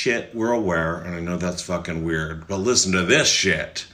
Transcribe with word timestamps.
shit, 0.00 0.34
we're 0.34 0.52
aware, 0.52 0.96
and 1.00 1.14
I 1.14 1.20
know 1.20 1.36
that's 1.36 1.60
fucking 1.60 2.02
weird, 2.02 2.46
but 2.46 2.56
listen 2.56 2.90
to 2.92 3.02
this 3.02 3.28
shit. 3.28 3.86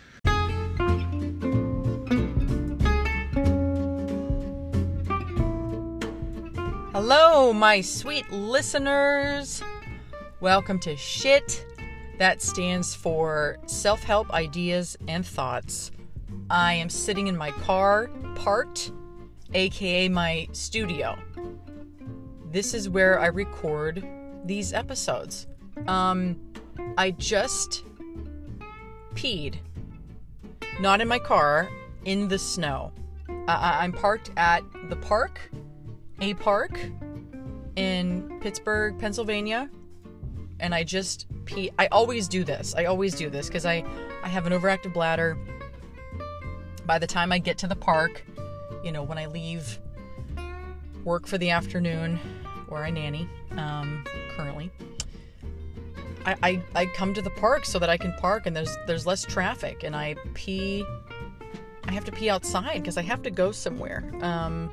Hello, 6.92 7.52
my 7.52 7.80
sweet 7.80 8.30
listeners. 8.30 9.64
Welcome 10.38 10.78
to 10.80 10.96
Shit. 10.96 11.66
That 12.20 12.40
stands 12.40 12.94
for 12.94 13.58
Self 13.66 14.04
Help 14.04 14.30
Ideas 14.32 14.96
and 15.08 15.26
Thoughts. 15.26 15.90
I 16.48 16.74
am 16.74 16.88
sitting 16.88 17.26
in 17.26 17.36
my 17.36 17.50
car, 17.50 18.10
parked, 18.36 18.92
aka 19.54 20.08
my 20.08 20.46
studio. 20.52 21.18
This 22.52 22.74
is 22.74 22.88
where 22.88 23.18
I 23.18 23.26
record 23.26 24.06
these 24.44 24.72
episodes. 24.72 25.48
Um, 25.86 26.38
I 26.98 27.12
just 27.12 27.84
peed. 29.14 29.56
Not 30.80 31.00
in 31.00 31.08
my 31.08 31.18
car, 31.18 31.68
in 32.04 32.28
the 32.28 32.38
snow. 32.38 32.92
I- 33.48 33.84
I'm 33.84 33.92
parked 33.92 34.30
at 34.36 34.62
the 34.88 34.96
park 34.96 35.40
a 36.20 36.34
park 36.34 36.78
in 37.76 38.38
Pittsburgh, 38.40 38.98
Pennsylvania, 38.98 39.68
and 40.60 40.74
I 40.74 40.82
just 40.82 41.26
pee. 41.44 41.70
I 41.78 41.86
always 41.88 42.28
do 42.28 42.42
this. 42.42 42.74
I 42.74 42.86
always 42.86 43.14
do 43.14 43.28
this 43.28 43.48
because 43.48 43.66
I 43.66 43.84
I 44.22 44.28
have 44.28 44.46
an 44.46 44.52
overactive 44.52 44.94
bladder. 44.94 45.36
By 46.86 46.98
the 46.98 47.06
time 47.06 47.32
I 47.32 47.38
get 47.38 47.58
to 47.58 47.66
the 47.66 47.76
park, 47.76 48.24
you 48.82 48.92
know, 48.92 49.02
when 49.02 49.18
I 49.18 49.26
leave 49.26 49.78
work 51.04 51.26
for 51.26 51.38
the 51.38 51.50
afternoon, 51.50 52.18
or 52.68 52.82
I 52.82 52.90
nanny 52.90 53.28
um, 53.52 54.04
currently, 54.30 54.70
I, 56.26 56.36
I 56.42 56.62
I 56.74 56.86
come 56.86 57.14
to 57.14 57.22
the 57.22 57.30
park 57.30 57.64
so 57.64 57.78
that 57.78 57.88
I 57.88 57.96
can 57.96 58.12
park 58.14 58.46
and 58.46 58.54
there's 58.54 58.76
there's 58.86 59.06
less 59.06 59.22
traffic, 59.22 59.84
and 59.84 59.94
I 59.94 60.16
pee. 60.34 60.84
I 61.84 61.92
have 61.92 62.04
to 62.06 62.12
pee 62.12 62.28
outside 62.28 62.82
because 62.82 62.98
I 62.98 63.02
have 63.02 63.22
to 63.22 63.30
go 63.30 63.52
somewhere. 63.52 64.12
Um, 64.20 64.70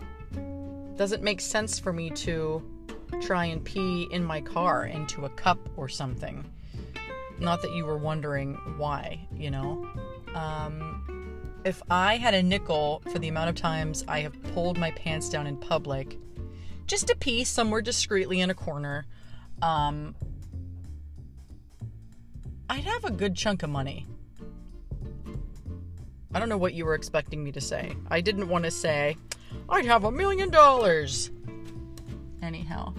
doesn't 0.98 1.22
make 1.22 1.42
sense 1.42 1.78
for 1.78 1.94
me 1.94 2.10
to 2.10 2.64
try 3.22 3.46
and 3.46 3.64
pee 3.64 4.08
in 4.12 4.24
my 4.24 4.42
car 4.42 4.86
into 4.88 5.26
a 5.26 5.30
cup 5.30 5.60
or 5.78 5.88
something. 5.88 6.44
Not 7.40 7.62
that 7.62 7.72
you 7.74 7.86
were 7.86 7.98
wondering 7.98 8.56
why, 8.78 9.28
you 9.36 9.52
know. 9.52 9.88
Um, 10.34 11.52
if 11.66 11.82
I 11.90 12.18
had 12.18 12.34
a 12.34 12.42
nickel 12.42 13.04
for 13.12 13.20
the 13.20 13.28
amount 13.28 13.50
of 13.50 13.56
times 13.56 14.04
I 14.08 14.22
have 14.22 14.42
pulled 14.54 14.78
my 14.78 14.92
pants 14.92 15.30
down 15.30 15.46
in 15.46 15.58
public, 15.58 16.18
just 16.88 17.08
to 17.08 17.16
pee 17.16 17.44
somewhere 17.44 17.82
discreetly 17.82 18.42
in 18.42 18.50
a 18.50 18.56
corner, 18.56 19.06
um, 19.62 20.16
I'd 22.74 22.86
have 22.86 23.06
a 23.06 23.12
good 23.12 23.36
chunk 23.36 23.62
of 23.62 23.70
money. 23.70 24.08
I 26.34 26.40
don't 26.40 26.50
know 26.50 26.58
what 26.58 26.74
you 26.74 26.86
were 26.86 26.96
expecting 26.96 27.44
me 27.44 27.52
to 27.52 27.62
say. 27.62 27.96
I 28.10 28.20
didn't 28.20 28.50
want 28.50 28.64
to 28.64 28.72
say, 28.72 29.16
I'd 29.70 29.86
have 29.86 30.06
a 30.06 30.12
million 30.12 30.50
dollars. 30.50 31.30
Anyhow, 32.42 32.96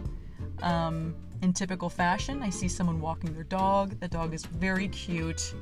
um, 0.63 1.17
in 1.43 1.53
typical 1.53 1.91
fashion, 1.91 2.41
I 2.41 2.51
see 2.51 2.69
someone 2.69 3.01
walking 3.01 3.35
their 3.35 3.43
dog. 3.43 3.99
The 3.99 4.07
dog 4.07 4.33
is 4.33 4.47
very 4.47 4.87
cute, 4.87 5.53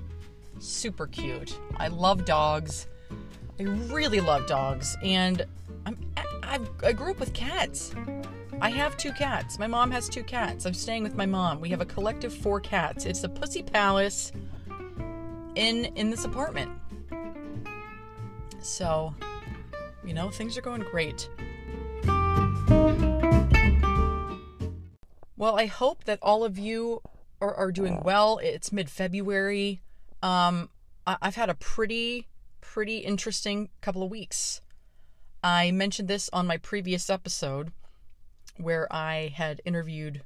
super 0.59 1.06
cute. 1.06 1.59
I 1.78 1.89
love 1.89 2.27
dogs. 2.27 2.89
I 3.59 3.62
really 3.62 4.21
love 4.21 4.47
dogs, 4.47 4.95
and 5.03 5.47
I'm, 5.87 5.97
I, 6.43 6.59
I 6.84 6.93
grew 6.93 7.12
up 7.12 7.19
with 7.19 7.33
cats. 7.33 7.95
I 8.62 8.71
have 8.71 8.97
two 8.97 9.11
cats. 9.11 9.59
My 9.59 9.67
mom 9.67 9.91
has 9.91 10.09
two 10.09 10.23
cats. 10.23 10.67
I'm 10.67 10.73
staying 10.73 11.03
with 11.03 11.17
my 11.17 11.27
mom. 11.27 11.61
We 11.61 11.69
have 11.71 11.81
a 11.81 11.84
collective 11.84 12.33
four 12.33 12.61
cats. 12.61 13.06
It's 13.06 13.25
a 13.25 13.28
pussy 13.28 13.61
palace 13.61 14.31
in 15.56 15.87
in 15.97 16.11
this 16.11 16.25
apartment. 16.25 16.71
So, 18.61 19.17
you 20.05 20.15
know, 20.15 20.31
things 20.31 20.56
are 20.56 20.61
going 20.61 20.83
great. 20.83 21.28
Well, 25.37 25.59
I 25.59 25.67
hope 25.67 26.05
that 26.05 26.21
all 26.22 26.45
of 26.45 26.56
you 26.56 27.03
are, 27.41 27.53
are 27.56 27.72
doing 27.72 28.01
well. 28.05 28.39
It's 28.41 28.71
mid 28.71 28.89
February. 28.89 29.83
Um, 30.22 30.71
I- 31.05 31.17
I've 31.21 31.34
had 31.34 31.51
a 31.51 31.55
pretty, 31.55 32.28
pretty 32.61 32.99
interesting 32.99 33.71
couple 33.81 34.05
of 34.05 34.11
weeks. 34.12 34.61
I 35.43 35.72
mentioned 35.72 36.06
this 36.06 36.31
on 36.33 36.47
my 36.47 36.59
previous 36.59 37.11
episode 37.11 37.72
where 38.59 38.93
I 38.93 39.33
had 39.35 39.61
interviewed 39.65 40.23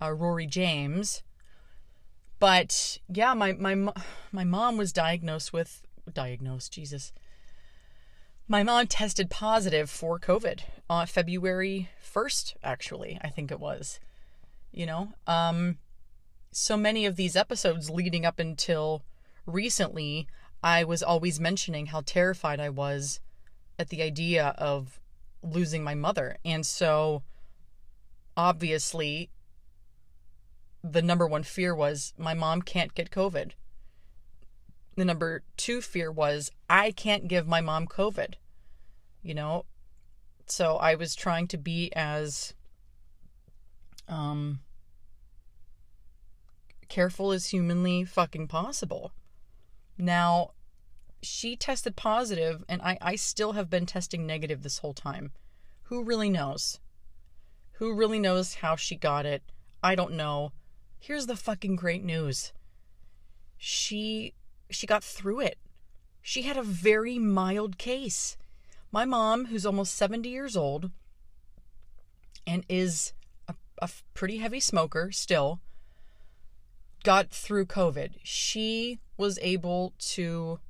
uh, 0.00 0.12
Rory 0.12 0.46
James. 0.46 1.22
But 2.38 2.98
yeah, 3.12 3.34
my, 3.34 3.52
my, 3.52 3.92
my 4.32 4.44
mom 4.44 4.76
was 4.76 4.92
diagnosed 4.92 5.52
with, 5.52 5.82
diagnosed, 6.12 6.72
Jesus 6.72 7.12
my 8.48 8.62
mom 8.62 8.86
tested 8.86 9.28
positive 9.28 9.90
for 9.90 10.18
COVID 10.18 10.60
on 10.88 11.02
uh, 11.02 11.06
February 11.06 11.90
1st, 12.02 12.54
actually, 12.62 13.18
I 13.20 13.28
think 13.28 13.50
it 13.50 13.58
was. 13.58 13.98
You 14.72 14.86
know, 14.86 15.12
um, 15.26 15.78
so 16.52 16.76
many 16.76 17.06
of 17.06 17.16
these 17.16 17.34
episodes 17.34 17.90
leading 17.90 18.24
up 18.24 18.38
until 18.38 19.02
recently, 19.46 20.28
I 20.62 20.84
was 20.84 21.02
always 21.02 21.40
mentioning 21.40 21.86
how 21.86 22.02
terrified 22.04 22.60
I 22.60 22.68
was 22.68 23.20
at 23.78 23.88
the 23.88 24.02
idea 24.02 24.54
of 24.58 25.00
losing 25.42 25.82
my 25.82 25.94
mother. 25.94 26.36
And 26.44 26.64
so, 26.64 27.22
obviously, 28.36 29.30
the 30.82 31.02
number 31.02 31.26
one 31.26 31.42
fear 31.42 31.74
was 31.74 32.12
my 32.16 32.34
mom 32.34 32.62
can't 32.62 32.94
get 32.94 33.10
COVID 33.10 33.52
the 34.96 35.04
number 35.04 35.42
two 35.56 35.80
fear 35.80 36.10
was 36.10 36.50
I 36.68 36.90
can't 36.90 37.28
give 37.28 37.46
my 37.46 37.60
mom 37.60 37.86
COVID. 37.86 38.34
You 39.22 39.34
know? 39.34 39.66
So 40.46 40.76
I 40.76 40.94
was 40.94 41.14
trying 41.14 41.48
to 41.48 41.58
be 41.58 41.92
as 41.94 42.54
um 44.08 44.60
careful 46.88 47.32
as 47.32 47.48
humanly 47.48 48.04
fucking 48.04 48.48
possible. 48.48 49.12
Now, 49.98 50.52
she 51.22 51.56
tested 51.56 51.96
positive 51.96 52.64
and 52.68 52.80
I, 52.80 52.96
I 53.00 53.16
still 53.16 53.52
have 53.52 53.68
been 53.68 53.86
testing 53.86 54.26
negative 54.26 54.62
this 54.62 54.78
whole 54.78 54.94
time. 54.94 55.32
Who 55.84 56.04
really 56.04 56.30
knows? 56.30 56.78
Who 57.78 57.94
really 57.94 58.18
knows 58.18 58.54
how 58.54 58.76
she 58.76 58.96
got 58.96 59.26
it? 59.26 59.42
I 59.82 59.94
don't 59.94 60.14
know. 60.14 60.52
Here's 60.98 61.26
the 61.26 61.36
fucking 61.36 61.76
great 61.76 62.02
news. 62.02 62.52
She 63.58 64.32
she 64.70 64.86
got 64.86 65.04
through 65.04 65.40
it. 65.40 65.58
She 66.22 66.42
had 66.42 66.56
a 66.56 66.62
very 66.62 67.18
mild 67.18 67.78
case. 67.78 68.36
My 68.90 69.04
mom, 69.04 69.46
who's 69.46 69.66
almost 69.66 69.94
70 69.94 70.28
years 70.28 70.56
old 70.56 70.90
and 72.46 72.64
is 72.68 73.12
a, 73.46 73.54
a 73.82 73.90
pretty 74.14 74.38
heavy 74.38 74.58
smoker 74.58 75.12
still, 75.12 75.60
got 77.04 77.30
through 77.30 77.66
COVID. 77.66 78.14
She 78.22 79.00
was 79.16 79.38
able 79.42 79.92
to 79.98 80.60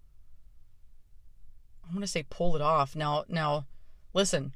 I 1.88 1.93
want 1.93 2.03
to 2.03 2.09
say 2.09 2.25
pull 2.28 2.56
it 2.56 2.62
off. 2.62 2.97
Now 2.97 3.25
now 3.28 3.67
listen, 4.12 4.55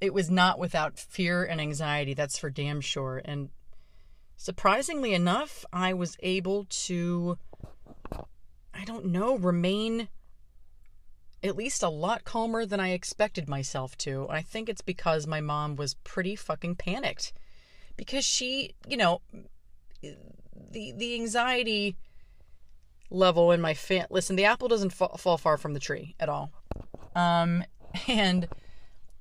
it 0.00 0.14
was 0.14 0.30
not 0.30 0.58
without 0.58 0.98
fear 0.98 1.44
and 1.44 1.60
anxiety, 1.60 2.14
that's 2.14 2.38
for 2.38 2.50
damn 2.50 2.80
sure. 2.80 3.20
And 3.24 3.50
surprisingly 4.36 5.14
enough, 5.14 5.64
I 5.72 5.94
was 5.94 6.16
able 6.20 6.66
to 6.86 7.38
I 8.78 8.84
don't 8.84 9.06
know, 9.06 9.36
remain 9.36 10.08
at 11.42 11.56
least 11.56 11.82
a 11.82 11.88
lot 11.88 12.24
calmer 12.24 12.64
than 12.64 12.80
I 12.80 12.90
expected 12.90 13.48
myself 13.48 13.96
to. 13.98 14.26
I 14.28 14.42
think 14.42 14.68
it's 14.68 14.82
because 14.82 15.26
my 15.26 15.40
mom 15.40 15.76
was 15.76 15.94
pretty 15.94 16.36
fucking 16.36 16.76
panicked. 16.76 17.32
Because 17.96 18.24
she, 18.24 18.74
you 18.86 18.96
know, 18.96 19.20
the 20.00 20.92
the 20.92 21.14
anxiety 21.14 21.96
level 23.10 23.50
in 23.52 23.60
my 23.60 23.74
fan 23.74 24.06
listen, 24.10 24.36
the 24.36 24.44
apple 24.44 24.68
doesn't 24.68 24.92
fall, 24.92 25.16
fall 25.16 25.38
far 25.38 25.56
from 25.56 25.74
the 25.74 25.80
tree 25.80 26.14
at 26.20 26.28
all. 26.28 26.52
Um 27.16 27.64
and 28.08 28.48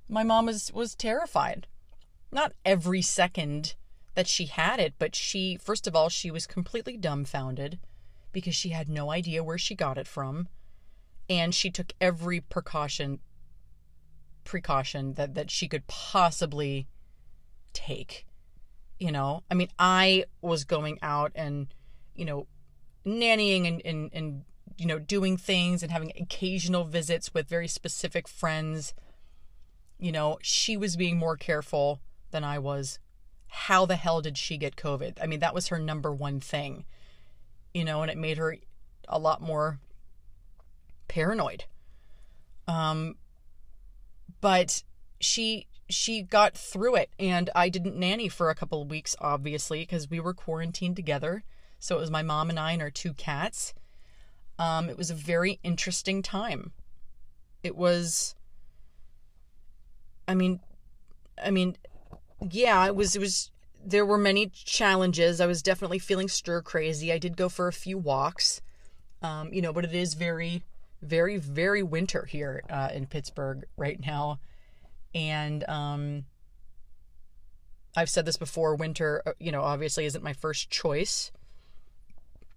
my 0.07 0.23
mom 0.23 0.45
was 0.45 0.71
was 0.73 0.95
terrified. 0.95 1.67
Not 2.31 2.53
every 2.65 3.01
second 3.01 3.75
that 4.15 4.27
she 4.27 4.45
had 4.45 4.79
it, 4.79 4.95
but 4.99 5.15
she 5.15 5.57
first 5.57 5.87
of 5.87 5.95
all, 5.95 6.09
she 6.09 6.31
was 6.31 6.47
completely 6.47 6.97
dumbfounded 6.97 7.79
because 8.31 8.55
she 8.55 8.69
had 8.69 8.89
no 8.89 9.11
idea 9.11 9.43
where 9.43 9.57
she 9.57 9.75
got 9.75 9.97
it 9.97 10.07
from 10.07 10.47
and 11.29 11.53
she 11.53 11.69
took 11.69 11.93
every 11.99 12.39
precaution 12.39 13.19
precaution 14.43 15.13
that 15.15 15.33
that 15.35 15.51
she 15.51 15.67
could 15.67 15.85
possibly 15.87 16.87
take 17.73 18.25
you 18.99 19.11
know 19.11 19.43
i 19.51 19.53
mean 19.53 19.67
i 19.77 20.23
was 20.41 20.63
going 20.63 20.97
out 21.01 21.31
and 21.35 21.67
you 22.15 22.23
know 22.23 22.47
nannying 23.05 23.67
and 23.67 23.81
and, 23.83 24.09
and 24.13 24.43
you 24.77 24.85
know 24.85 24.99
doing 24.99 25.35
things 25.35 25.83
and 25.83 25.91
having 25.91 26.11
occasional 26.19 26.85
visits 26.85 27.33
with 27.33 27.49
very 27.49 27.67
specific 27.67 28.27
friends 28.27 28.93
You 29.99 30.11
know, 30.11 30.37
she 30.41 30.77
was 30.77 30.95
being 30.95 31.17
more 31.17 31.37
careful 31.37 32.01
than 32.31 32.43
I 32.43 32.59
was. 32.59 32.99
How 33.47 33.85
the 33.85 33.95
hell 33.95 34.21
did 34.21 34.37
she 34.37 34.57
get 34.57 34.75
COVID? 34.75 35.17
I 35.21 35.25
mean, 35.25 35.39
that 35.39 35.53
was 35.53 35.67
her 35.67 35.79
number 35.79 36.13
one 36.13 36.39
thing. 36.39 36.85
You 37.73 37.83
know, 37.83 38.01
and 38.01 38.11
it 38.11 38.17
made 38.17 38.37
her 38.37 38.57
a 39.07 39.19
lot 39.19 39.41
more 39.41 39.79
paranoid. 41.07 41.65
Um 42.67 43.15
but 44.41 44.83
she 45.19 45.67
she 45.89 46.21
got 46.21 46.57
through 46.57 46.95
it 46.95 47.09
and 47.17 47.49
I 47.55 47.69
didn't 47.69 47.95
nanny 47.95 48.27
for 48.27 48.49
a 48.49 48.55
couple 48.55 48.81
of 48.81 48.89
weeks 48.89 49.15
obviously 49.21 49.79
because 49.79 50.09
we 50.09 50.19
were 50.19 50.33
quarantined 50.33 50.97
together. 50.97 51.43
So 51.79 51.95
it 51.95 52.01
was 52.01 52.11
my 52.11 52.23
mom 52.23 52.49
and 52.49 52.59
I 52.59 52.73
and 52.73 52.81
our 52.81 52.91
two 52.91 53.13
cats. 53.13 53.73
Um 54.59 54.89
it 54.89 54.97
was 54.97 55.09
a 55.09 55.15
very 55.15 55.59
interesting 55.63 56.21
time. 56.21 56.73
It 57.63 57.77
was 57.77 58.35
I 60.27 60.35
mean 60.35 60.59
I 61.43 61.51
mean 61.51 61.77
yeah, 62.49 62.85
it 62.85 62.95
was 62.95 63.15
it 63.15 63.19
was 63.19 63.51
there 63.85 64.05
were 64.05 64.17
many 64.17 64.47
challenges. 64.47 65.39
I 65.39 65.45
was 65.45 65.61
definitely 65.61 65.99
feeling 65.99 66.27
stir 66.27 66.61
crazy. 66.61 67.11
I 67.11 67.17
did 67.17 67.37
go 67.37 67.49
for 67.49 67.67
a 67.67 67.73
few 67.73 67.97
walks. 67.97 68.61
Um, 69.21 69.51
you 69.51 69.61
know, 69.61 69.73
but 69.73 69.85
it 69.85 69.93
is 69.93 70.13
very 70.13 70.63
very 71.01 71.37
very 71.37 71.83
winter 71.83 72.25
here 72.25 72.63
uh, 72.69 72.89
in 72.93 73.05
Pittsburgh 73.05 73.65
right 73.77 73.99
now 73.99 74.39
and 75.13 75.67
um, 75.67 76.25
I've 77.95 78.09
said 78.09 78.25
this 78.25 78.37
before 78.37 78.75
winter, 78.75 79.23
uh, 79.25 79.31
you 79.39 79.51
know, 79.51 79.63
obviously 79.63 80.05
isn't 80.05 80.23
my 80.23 80.33
first 80.33 80.69
choice, 80.69 81.31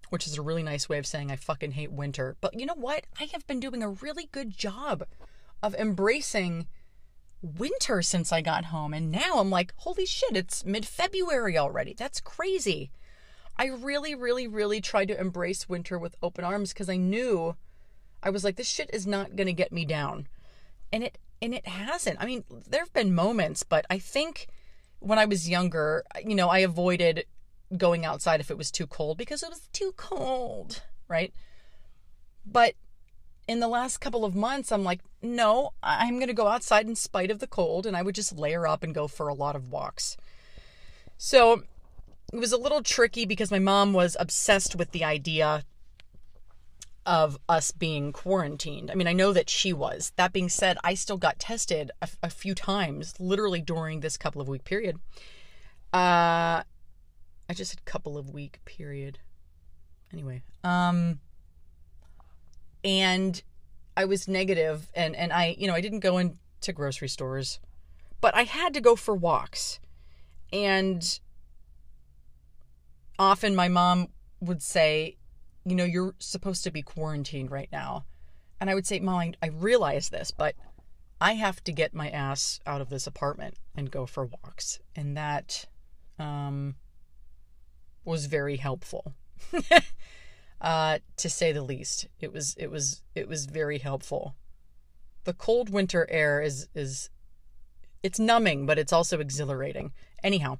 which 0.09 0.27
is 0.27 0.37
a 0.37 0.41
really 0.41 0.61
nice 0.61 0.87
way 0.87 0.99
of 0.99 1.07
saying 1.07 1.31
I 1.31 1.37
fucking 1.37 1.71
hate 1.71 1.91
winter. 1.91 2.37
But 2.41 2.59
you 2.59 2.67
know 2.67 2.75
what? 2.75 3.05
I 3.19 3.23
have 3.33 3.47
been 3.47 3.59
doing 3.59 3.81
a 3.81 3.89
really 3.89 4.29
good 4.31 4.55
job 4.55 5.03
of 5.63 5.73
embracing 5.75 6.67
winter 7.41 8.01
since 8.01 8.31
I 8.31 8.41
got 8.41 8.65
home. 8.65 8.93
And 8.93 9.11
now 9.11 9.37
I'm 9.37 9.49
like, 9.49 9.73
holy 9.77 10.05
shit, 10.05 10.35
it's 10.35 10.65
mid 10.65 10.85
February 10.85 11.57
already. 11.57 11.93
That's 11.93 12.21
crazy. 12.21 12.91
I 13.57 13.65
really, 13.67 14.15
really, 14.15 14.47
really 14.47 14.81
tried 14.81 15.09
to 15.09 15.19
embrace 15.19 15.69
winter 15.69 15.99
with 15.99 16.15
open 16.21 16.43
arms 16.43 16.73
because 16.73 16.89
I 16.89 16.97
knew 16.97 17.55
I 18.23 18.29
was 18.29 18.43
like, 18.43 18.55
this 18.55 18.69
shit 18.69 18.89
is 18.93 19.05
not 19.07 19.35
going 19.35 19.47
to 19.47 19.53
get 19.53 19.71
me 19.71 19.85
down. 19.85 20.27
And 20.91 21.03
it 21.03 21.17
and 21.41 21.53
it 21.53 21.67
hasn't. 21.67 22.17
I 22.21 22.25
mean, 22.25 22.43
there 22.69 22.81
have 22.81 22.93
been 22.93 23.15
moments, 23.15 23.63
but 23.63 23.85
I 23.89 23.97
think 23.97 24.47
when 24.99 25.17
I 25.17 25.25
was 25.25 25.49
younger, 25.49 26.03
you 26.23 26.35
know, 26.35 26.49
I 26.49 26.59
avoided 26.59 27.25
going 27.75 28.05
outside 28.05 28.39
if 28.39 28.51
it 28.51 28.57
was 28.57 28.69
too 28.69 28.85
cold 28.85 29.17
because 29.17 29.41
it 29.41 29.49
was 29.49 29.67
too 29.73 29.93
cold, 29.97 30.83
right? 31.07 31.33
But 32.45 32.75
in 33.51 33.59
the 33.59 33.67
last 33.67 33.97
couple 33.97 34.23
of 34.23 34.33
months, 34.33 34.71
I'm 34.71 34.85
like, 34.85 35.01
no, 35.21 35.73
I'm 35.83 36.15
going 36.15 36.27
to 36.27 36.33
go 36.33 36.47
outside 36.47 36.87
in 36.87 36.95
spite 36.95 37.29
of 37.29 37.39
the 37.39 37.47
cold, 37.47 37.85
and 37.85 37.97
I 37.97 38.01
would 38.01 38.15
just 38.15 38.37
layer 38.37 38.65
up 38.65 38.81
and 38.81 38.95
go 38.95 39.09
for 39.09 39.27
a 39.27 39.33
lot 39.33 39.57
of 39.57 39.69
walks. 39.69 40.15
So 41.17 41.63
it 42.31 42.39
was 42.39 42.53
a 42.53 42.57
little 42.57 42.81
tricky 42.81 43.25
because 43.25 43.51
my 43.51 43.59
mom 43.59 43.91
was 43.91 44.15
obsessed 44.17 44.77
with 44.77 44.91
the 44.91 45.03
idea 45.03 45.65
of 47.05 47.37
us 47.49 47.71
being 47.71 48.13
quarantined. 48.13 48.89
I 48.89 48.95
mean, 48.95 49.07
I 49.07 49.13
know 49.13 49.33
that 49.33 49.49
she 49.49 49.73
was. 49.73 50.13
That 50.15 50.31
being 50.31 50.47
said, 50.47 50.77
I 50.81 50.93
still 50.93 51.17
got 51.17 51.37
tested 51.37 51.91
a, 52.01 52.07
a 52.23 52.29
few 52.29 52.55
times, 52.55 53.15
literally 53.19 53.59
during 53.59 53.99
this 53.99 54.15
couple 54.15 54.41
of 54.41 54.47
week 54.47 54.63
period. 54.63 54.95
Uh, 55.93 56.63
I 57.49 57.53
just 57.53 57.71
said 57.71 57.83
couple 57.83 58.17
of 58.17 58.29
week 58.29 58.59
period. 58.63 59.19
Anyway, 60.13 60.41
um, 60.63 61.19
and 62.83 63.41
I 63.95 64.05
was 64.05 64.27
negative, 64.27 64.91
and 64.93 65.15
and 65.15 65.31
I, 65.33 65.55
you 65.57 65.67
know, 65.67 65.75
I 65.75 65.81
didn't 65.81 65.99
go 65.99 66.17
into 66.17 66.73
grocery 66.73 67.09
stores, 67.09 67.59
but 68.19 68.35
I 68.35 68.43
had 68.43 68.73
to 68.73 68.81
go 68.81 68.95
for 68.95 69.15
walks, 69.15 69.79
and 70.51 71.19
often 73.19 73.55
my 73.55 73.67
mom 73.67 74.07
would 74.39 74.61
say, 74.61 75.17
you 75.65 75.75
know, 75.75 75.83
you're 75.83 76.15
supposed 76.19 76.63
to 76.63 76.71
be 76.71 76.81
quarantined 76.81 77.51
right 77.51 77.69
now. 77.71 78.05
And 78.59 78.69
I 78.69 78.75
would 78.75 78.87
say, 78.87 78.99
Mom, 78.99 79.19
I, 79.19 79.33
I 79.41 79.47
realize 79.47 80.09
this, 80.09 80.31
but 80.31 80.55
I 81.19 81.33
have 81.33 81.63
to 81.65 81.71
get 81.71 81.93
my 81.93 82.09
ass 82.09 82.59
out 82.65 82.81
of 82.81 82.89
this 82.89 83.07
apartment 83.07 83.55
and 83.75 83.91
go 83.91 84.05
for 84.05 84.25
walks. 84.25 84.79
And 84.95 85.15
that 85.17 85.65
um, 86.17 86.75
was 88.03 88.25
very 88.25 88.57
helpful. 88.57 89.13
uh, 90.61 90.99
to 91.17 91.29
say 91.29 91.51
the 91.51 91.63
least. 91.63 92.07
It 92.19 92.31
was 92.31 92.55
it 92.57 92.69
was 92.69 93.03
it 93.15 93.27
was 93.27 93.45
very 93.45 93.79
helpful. 93.79 94.35
The 95.23 95.33
cold 95.33 95.69
winter 95.69 96.07
air 96.09 96.41
is 96.41 96.67
is 96.73 97.09
it's 98.03 98.19
numbing, 98.19 98.65
but 98.65 98.79
it's 98.79 98.93
also 98.93 99.19
exhilarating. 99.19 99.91
Anyhow, 100.23 100.59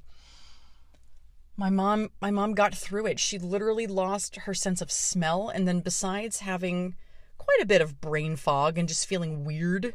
my 1.61 1.69
mom 1.69 2.09
my 2.19 2.31
mom 2.31 2.53
got 2.53 2.73
through 2.73 3.05
it 3.05 3.19
she 3.19 3.37
literally 3.37 3.85
lost 3.85 4.35
her 4.35 4.53
sense 4.53 4.81
of 4.81 4.91
smell 4.91 5.49
and 5.49 5.67
then 5.67 5.79
besides 5.79 6.39
having 6.39 6.95
quite 7.37 7.59
a 7.61 7.67
bit 7.67 7.81
of 7.81 8.01
brain 8.01 8.35
fog 8.35 8.79
and 8.79 8.87
just 8.87 9.05
feeling 9.05 9.45
weird 9.45 9.93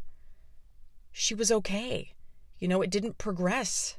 she 1.11 1.35
was 1.35 1.51
okay 1.51 2.13
you 2.59 2.69
know 2.69 2.83
it 2.83 2.91
didn't 2.91 3.19
progress 3.19 3.97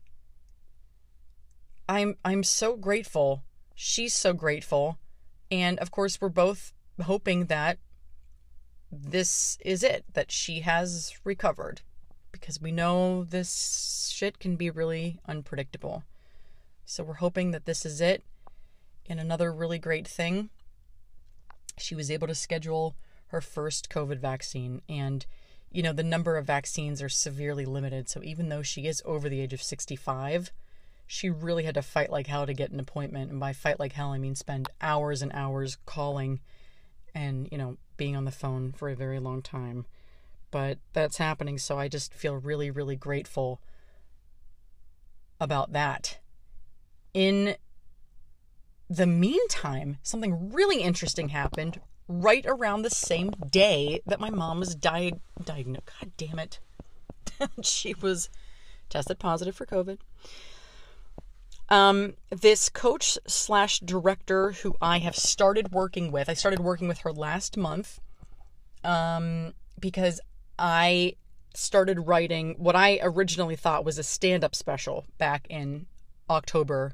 i'm 1.89 2.15
i'm 2.23 2.41
so 2.41 2.77
grateful 2.77 3.43
she's 3.75 4.13
so 4.13 4.31
grateful 4.31 4.97
and 5.51 5.79
of 5.79 5.91
course 5.91 6.19
we're 6.19 6.29
both 6.29 6.73
hoping 7.03 7.45
that 7.45 7.77
this 8.91 9.57
is 9.63 9.83
it 9.83 10.05
that 10.13 10.31
she 10.31 10.61
has 10.61 11.17
recovered 11.23 11.81
because 12.31 12.61
we 12.61 12.71
know 12.71 13.23
this 13.23 14.11
shit 14.13 14.39
can 14.39 14.55
be 14.55 14.69
really 14.69 15.19
unpredictable 15.27 16.03
so 16.89 17.03
we're 17.03 17.15
hoping 17.15 17.51
that 17.51 17.65
this 17.65 17.85
is 17.85 17.99
it. 17.99 18.23
And 19.09 19.19
another 19.19 19.51
really 19.51 19.77
great 19.77 20.07
thing, 20.07 20.49
she 21.77 21.95
was 21.95 22.09
able 22.09 22.27
to 22.27 22.35
schedule 22.35 22.95
her 23.27 23.41
first 23.41 23.89
COVID 23.89 24.19
vaccine. 24.19 24.81
And, 24.87 25.25
you 25.69 25.83
know, 25.83 25.91
the 25.91 26.01
number 26.01 26.37
of 26.37 26.45
vaccines 26.45 27.01
are 27.01 27.09
severely 27.09 27.65
limited. 27.65 28.07
So 28.07 28.23
even 28.23 28.47
though 28.47 28.61
she 28.61 28.87
is 28.87 29.03
over 29.03 29.27
the 29.27 29.41
age 29.41 29.51
of 29.51 29.61
65, 29.61 30.53
she 31.07 31.29
really 31.29 31.63
had 31.63 31.75
to 31.75 31.81
fight 31.81 32.11
like 32.11 32.27
hell 32.27 32.45
to 32.45 32.53
get 32.53 32.71
an 32.71 32.79
appointment. 32.79 33.31
And 33.31 33.39
by 33.39 33.53
fight 33.53 33.79
like 33.79 33.93
hell, 33.93 34.11
I 34.11 34.17
mean 34.17 34.35
spend 34.35 34.69
hours 34.81 35.21
and 35.21 35.31
hours 35.33 35.77
calling 35.85 36.41
and, 37.15 37.47
you 37.51 37.57
know, 37.57 37.77
being 37.95 38.15
on 38.15 38.25
the 38.25 38.31
phone 38.31 38.73
for 38.73 38.89
a 38.89 38.95
very 38.95 39.19
long 39.19 39.41
time. 39.41 39.85
But 40.51 40.77
that's 40.93 41.17
happening. 41.17 41.57
So 41.57 41.79
I 41.79 41.87
just 41.87 42.13
feel 42.13 42.35
really, 42.35 42.69
really 42.69 42.95
grateful 42.95 43.61
about 45.39 45.71
that 45.73 46.19
in 47.17 47.55
the 48.89 49.07
meantime, 49.07 49.97
something 50.03 50.51
really 50.51 50.81
interesting 50.81 51.29
happened 51.29 51.81
right 52.07 52.45
around 52.47 52.83
the 52.83 52.91
same 52.91 53.31
day 53.31 54.01
that 54.05 54.19
my 54.19 54.29
mom 54.29 54.59
was 54.59 54.75
diag- 54.75 55.19
diagnosed. 55.43 55.89
God 55.99 56.11
damn 56.15 56.37
it. 56.37 56.59
she 57.63 57.95
was 57.95 58.29
tested 58.87 59.17
positive 59.17 59.55
for 59.55 59.65
COVID. 59.65 59.97
Um, 61.69 62.13
this 62.29 62.69
coach 62.69 63.17
slash 63.27 63.79
director 63.79 64.51
who 64.51 64.75
I 64.81 64.99
have 64.99 65.15
started 65.15 65.71
working 65.71 66.11
with, 66.11 66.29
I 66.29 66.33
started 66.33 66.59
working 66.59 66.87
with 66.87 66.99
her 66.99 67.11
last 67.11 67.57
month 67.57 67.99
um, 68.83 69.53
because 69.79 70.21
I 70.57 71.15
started 71.53 72.07
writing 72.07 72.55
what 72.57 72.75
I 72.75 72.99
originally 73.01 73.55
thought 73.55 73.83
was 73.83 73.97
a 73.97 74.03
stand 74.03 74.43
up 74.43 74.55
special 74.55 75.05
back 75.17 75.47
in 75.49 75.87
October 76.29 76.93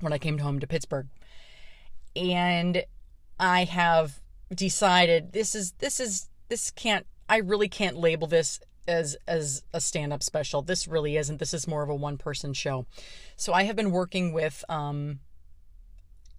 when 0.00 0.12
I 0.12 0.18
came 0.18 0.38
home 0.38 0.60
to 0.60 0.66
Pittsburgh. 0.66 1.08
And 2.14 2.84
I 3.40 3.64
have 3.64 4.20
decided 4.54 5.32
this 5.32 5.54
is 5.54 5.72
this 5.78 5.98
is 5.98 6.28
this 6.48 6.70
can't 6.70 7.06
I 7.28 7.38
really 7.38 7.68
can't 7.68 7.96
label 7.96 8.26
this 8.26 8.60
as 8.86 9.16
as 9.26 9.62
a 9.72 9.80
stand-up 9.80 10.22
special. 10.22 10.62
This 10.62 10.86
really 10.86 11.16
isn't. 11.16 11.38
This 11.38 11.54
is 11.54 11.66
more 11.66 11.82
of 11.82 11.88
a 11.88 11.94
one-person 11.94 12.52
show. 12.52 12.86
So 13.36 13.52
I 13.52 13.64
have 13.64 13.76
been 13.76 13.90
working 13.90 14.32
with 14.32 14.64
um 14.68 15.20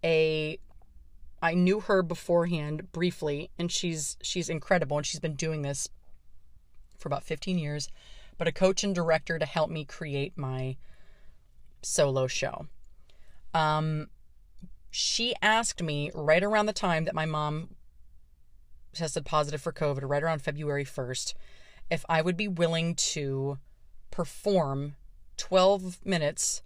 a 0.03 0.59
I 1.41 1.53
knew 1.53 1.81
her 1.81 2.01
beforehand 2.01 2.91
briefly 2.91 3.51
and 3.57 3.71
she's 3.71 4.17
she's 4.21 4.49
incredible 4.49 4.97
and 4.97 5.05
she's 5.05 5.19
been 5.19 5.35
doing 5.35 5.61
this 5.61 5.89
for 6.97 7.07
about 7.07 7.23
15 7.23 7.59
years, 7.59 7.89
but 8.37 8.47
a 8.47 8.51
coach 8.51 8.83
and 8.83 8.95
director 8.95 9.37
to 9.37 9.45
help 9.45 9.69
me 9.69 9.85
create 9.85 10.35
my 10.35 10.77
solo 11.83 12.27
show. 12.27 12.67
Um, 13.53 14.07
she 14.89 15.35
asked 15.41 15.81
me 15.81 16.11
right 16.13 16.43
around 16.43 16.65
the 16.65 16.73
time 16.73 17.05
that 17.05 17.13
my 17.13 17.25
mom 17.25 17.75
tested 18.93 19.25
positive 19.25 19.61
for 19.61 19.71
COVID, 19.71 20.01
right 20.03 20.23
around 20.23 20.41
February 20.41 20.85
1st, 20.85 21.33
if 21.89 22.05
I 22.09 22.21
would 22.21 22.37
be 22.37 22.47
willing 22.47 22.95
to 22.95 23.59
perform 24.11 24.95
12 25.37 26.05
minutes 26.05 26.61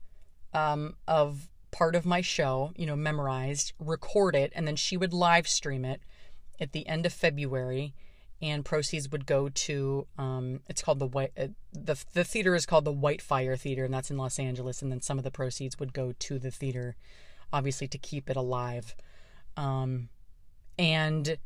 um, 0.53 0.95
of 1.07 1.49
part 1.71 1.95
of 1.95 2.05
my 2.05 2.21
show, 2.21 2.71
you 2.75 2.85
know, 2.85 2.95
memorized, 2.95 3.73
record 3.79 4.35
it, 4.35 4.51
and 4.55 4.67
then 4.67 4.75
she 4.75 4.97
would 4.97 5.13
live 5.13 5.47
stream 5.47 5.85
it 5.85 6.01
at 6.59 6.73
the 6.73 6.87
end 6.87 7.05
of 7.05 7.13
February. 7.13 7.93
and 8.41 8.65
proceeds 8.65 9.11
would 9.11 9.27
go 9.27 9.49
to 9.49 10.07
um, 10.17 10.61
it's 10.67 10.81
called 10.81 10.97
the 10.97 11.05
white 11.05 11.31
uh, 11.37 11.47
the 11.73 11.95
the 12.13 12.23
theater 12.23 12.55
is 12.55 12.65
called 12.65 12.85
the 12.85 12.91
White 12.91 13.21
Fire 13.21 13.55
Theater, 13.55 13.85
and 13.85 13.93
that's 13.93 14.09
in 14.09 14.17
Los 14.17 14.39
Angeles. 14.39 14.81
And 14.81 14.91
then 14.91 15.01
some 15.01 15.17
of 15.17 15.23
the 15.23 15.31
proceeds 15.31 15.79
would 15.79 15.93
go 15.93 16.13
to 16.17 16.39
the 16.39 16.51
theater, 16.51 16.95
obviously 17.53 17.87
to 17.89 17.97
keep 17.97 18.29
it 18.29 18.35
alive. 18.35 18.95
Um, 19.55 20.09
and 20.79 21.37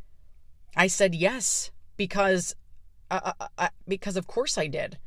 I 0.75 0.87
said 0.87 1.13
yes 1.15 1.71
because 1.97 2.55
uh, 3.11 3.31
uh, 3.57 3.69
because 3.87 4.17
of 4.17 4.27
course 4.27 4.57
I 4.57 4.67
did. 4.67 4.97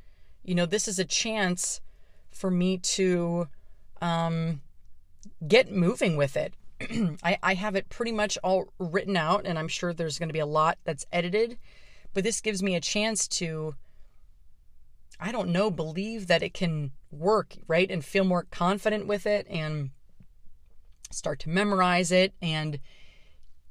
You 0.44 0.54
know, 0.54 0.66
this 0.66 0.88
is 0.88 0.98
a 0.98 1.04
chance 1.04 1.80
for 2.30 2.50
me 2.50 2.78
to 2.78 3.48
um, 4.00 4.60
get 5.46 5.72
moving 5.72 6.16
with 6.16 6.36
it. 6.36 6.54
I, 7.22 7.38
I 7.42 7.54
have 7.54 7.74
it 7.74 7.88
pretty 7.88 8.12
much 8.12 8.38
all 8.42 8.72
written 8.78 9.16
out, 9.16 9.46
and 9.46 9.58
I'm 9.58 9.68
sure 9.68 9.92
there's 9.92 10.18
going 10.18 10.28
to 10.28 10.32
be 10.34 10.38
a 10.38 10.46
lot 10.46 10.78
that's 10.84 11.06
edited, 11.12 11.58
but 12.14 12.24
this 12.24 12.40
gives 12.40 12.62
me 12.62 12.74
a 12.76 12.80
chance 12.80 13.26
to, 13.28 13.74
I 15.18 15.32
don't 15.32 15.50
know, 15.50 15.70
believe 15.70 16.28
that 16.28 16.42
it 16.42 16.54
can 16.54 16.92
work, 17.10 17.56
right? 17.66 17.90
And 17.90 18.04
feel 18.04 18.24
more 18.24 18.46
confident 18.50 19.06
with 19.06 19.26
it 19.26 19.46
and 19.48 19.90
start 21.10 21.40
to 21.40 21.48
memorize 21.48 22.12
it 22.12 22.32
and 22.40 22.78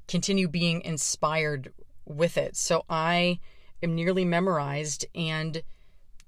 continue 0.06 0.48
being 0.48 0.82
inspired 0.82 1.72
with 2.04 2.36
it. 2.36 2.56
So 2.56 2.84
I 2.88 3.38
am 3.82 3.94
nearly 3.94 4.24
memorized 4.24 5.06
and 5.14 5.62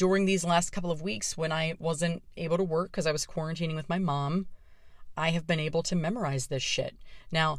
during 0.00 0.25
these 0.25 0.45
last 0.45 0.71
couple 0.71 0.90
of 0.90 1.02
weeks 1.02 1.37
when 1.37 1.52
I 1.52 1.75
wasn't 1.78 2.23
able 2.37 2.57
to 2.57 2.64
work 2.64 2.90
because 2.90 3.07
I 3.07 3.12
was 3.12 3.26
quarantining 3.26 3.75
with 3.75 3.88
my 3.88 3.99
mom, 3.99 4.47
I 5.14 5.30
have 5.30 5.47
been 5.47 5.61
able 5.61 5.83
to 5.83 5.95
memorize 5.95 6.47
this 6.47 6.62
shit. 6.62 6.97
Now, 7.30 7.59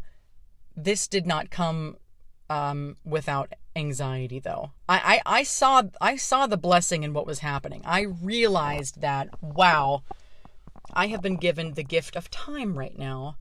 this 0.76 1.08
did 1.08 1.28
not 1.28 1.52
come 1.52 1.98
um, 2.50 2.98
without 3.06 3.54
anxiety, 3.76 4.40
though. 4.40 4.72
I, 4.90 5.22
I, 5.26 5.40
I 5.40 5.44
saw 5.44 5.84
I 6.02 6.16
saw 6.16 6.48
the 6.48 6.58
blessing 6.58 7.04
in 7.04 7.14
what 7.14 7.28
was 7.28 7.40
happening. 7.40 7.82
I 7.86 8.02
realized 8.02 9.02
that 9.02 9.30
wow, 9.42 10.02
I 10.94 11.08
have 11.08 11.22
been 11.22 11.38
given 11.38 11.74
the 11.74 11.84
gift 11.84 12.16
of 12.16 12.32
time 12.32 12.78
right 12.78 12.98
now 12.98 13.38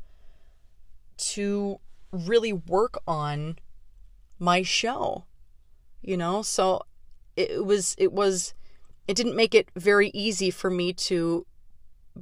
to 1.16 1.80
really 2.12 2.52
work 2.52 3.00
on 3.06 3.58
my 4.38 4.62
show. 4.62 5.24
You 6.02 6.16
know, 6.16 6.42
so 6.42 6.82
it 7.36 7.64
was 7.64 7.94
it 7.98 8.12
was 8.12 8.54
it 9.06 9.14
didn't 9.14 9.36
make 9.36 9.54
it 9.54 9.68
very 9.74 10.10
easy 10.10 10.50
for 10.50 10.70
me 10.70 10.92
to 10.92 11.46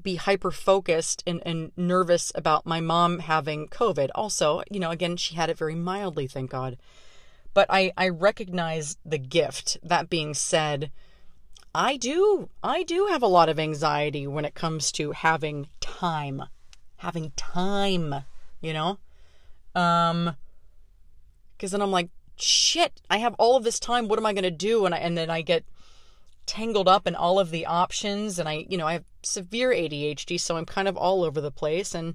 be 0.02 0.16
hyper 0.16 0.50
focused 0.50 1.22
and, 1.26 1.42
and 1.44 1.72
nervous 1.76 2.30
about 2.34 2.66
my 2.66 2.80
mom 2.80 3.20
having 3.20 3.68
COVID. 3.68 4.10
Also, 4.14 4.62
you 4.70 4.80
know, 4.80 4.90
again, 4.90 5.16
she 5.16 5.34
had 5.34 5.50
it 5.50 5.58
very 5.58 5.74
mildly, 5.74 6.26
thank 6.26 6.50
God. 6.50 6.76
But 7.54 7.66
I, 7.70 7.92
I 7.96 8.08
recognize 8.08 8.98
the 9.04 9.18
gift. 9.18 9.78
That 9.82 10.10
being 10.10 10.34
said, 10.34 10.90
I 11.74 11.96
do 11.96 12.48
I 12.62 12.82
do 12.82 13.06
have 13.10 13.22
a 13.22 13.26
lot 13.26 13.48
of 13.48 13.58
anxiety 13.58 14.26
when 14.26 14.44
it 14.44 14.54
comes 14.54 14.92
to 14.92 15.12
having 15.12 15.68
time. 15.80 16.44
Having 16.96 17.32
time, 17.36 18.24
you 18.60 18.72
know? 18.72 18.98
Um 19.74 20.36
because 21.56 21.72
then 21.72 21.82
I'm 21.82 21.90
like, 21.90 22.10
shit, 22.40 23.00
I 23.10 23.18
have 23.18 23.34
all 23.38 23.56
of 23.56 23.64
this 23.64 23.78
time. 23.80 24.08
What 24.08 24.18
am 24.18 24.26
I 24.26 24.32
going 24.32 24.42
to 24.44 24.50
do? 24.50 24.86
And 24.86 24.94
I, 24.94 24.98
and 24.98 25.16
then 25.16 25.30
I 25.30 25.42
get 25.42 25.64
tangled 26.46 26.88
up 26.88 27.06
in 27.06 27.14
all 27.14 27.38
of 27.38 27.50
the 27.50 27.66
options 27.66 28.38
and 28.38 28.48
I, 28.48 28.64
you 28.68 28.78
know, 28.78 28.86
I 28.86 28.94
have 28.94 29.04
severe 29.22 29.70
ADHD, 29.70 30.40
so 30.40 30.56
I'm 30.56 30.64
kind 30.64 30.88
of 30.88 30.96
all 30.96 31.22
over 31.22 31.40
the 31.40 31.50
place 31.50 31.94
and 31.94 32.14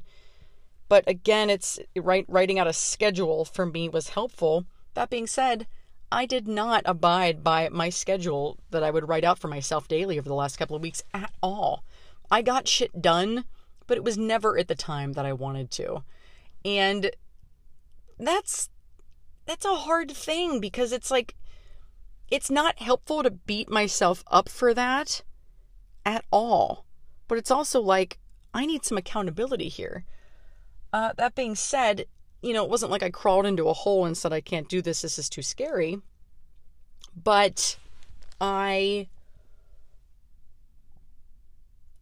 but 0.89 1.07
again, 1.07 1.49
it's 1.49 1.79
right 1.95 2.25
writing 2.27 2.59
out 2.59 2.67
a 2.67 2.73
schedule 2.73 3.45
for 3.45 3.65
me 3.65 3.89
was 3.89 4.09
helpful. 4.09 4.65
That 4.95 5.09
being 5.09 5.27
said, 5.27 5.65
I 6.11 6.25
did 6.25 6.47
not 6.47 6.83
abide 6.85 7.43
by 7.43 7.69
my 7.69 7.89
schedule 7.89 8.59
that 8.69 8.83
I 8.83 8.91
would 8.91 9.07
write 9.07 9.23
out 9.23 9.39
for 9.39 9.47
myself 9.47 9.87
daily 9.87 10.19
over 10.19 10.29
the 10.29 10.35
last 10.35 10.57
couple 10.57 10.75
of 10.75 10.81
weeks 10.81 11.03
at 11.13 11.31
all. 11.41 11.83
I 12.29 12.41
got 12.41 12.67
shit 12.67 13.01
done, 13.01 13.45
but 13.87 13.97
it 13.97 14.03
was 14.03 14.17
never 14.17 14.57
at 14.57 14.67
the 14.67 14.75
time 14.75 15.13
that 15.13 15.25
I 15.25 15.33
wanted 15.33 15.71
to. 15.71 16.03
And 16.63 17.11
that's 18.19 18.69
that's 19.45 19.65
a 19.65 19.75
hard 19.75 20.11
thing 20.11 20.59
because 20.59 20.91
it's 20.91 21.11
like 21.11 21.35
it's 22.29 22.49
not 22.49 22.79
helpful 22.79 23.23
to 23.23 23.29
beat 23.29 23.69
myself 23.69 24.23
up 24.31 24.49
for 24.49 24.73
that 24.73 25.21
at 26.05 26.25
all. 26.31 26.85
But 27.27 27.37
it's 27.37 27.51
also 27.51 27.81
like, 27.81 28.19
I 28.53 28.65
need 28.65 28.85
some 28.85 28.97
accountability 28.97 29.69
here. 29.69 30.05
Uh, 30.91 31.13
that 31.17 31.35
being 31.35 31.55
said, 31.55 32.05
you 32.41 32.53
know, 32.53 32.63
it 32.63 32.69
wasn't 32.69 32.91
like 32.91 33.03
I 33.03 33.09
crawled 33.09 33.45
into 33.45 33.69
a 33.69 33.73
hole 33.73 34.05
and 34.05 34.17
said, 34.17 34.33
I 34.33 34.41
can't 34.41 34.69
do 34.69 34.81
this, 34.81 35.01
this 35.01 35.19
is 35.19 35.29
too 35.29 35.41
scary. 35.41 35.99
But 37.15 37.77
I. 38.41 39.07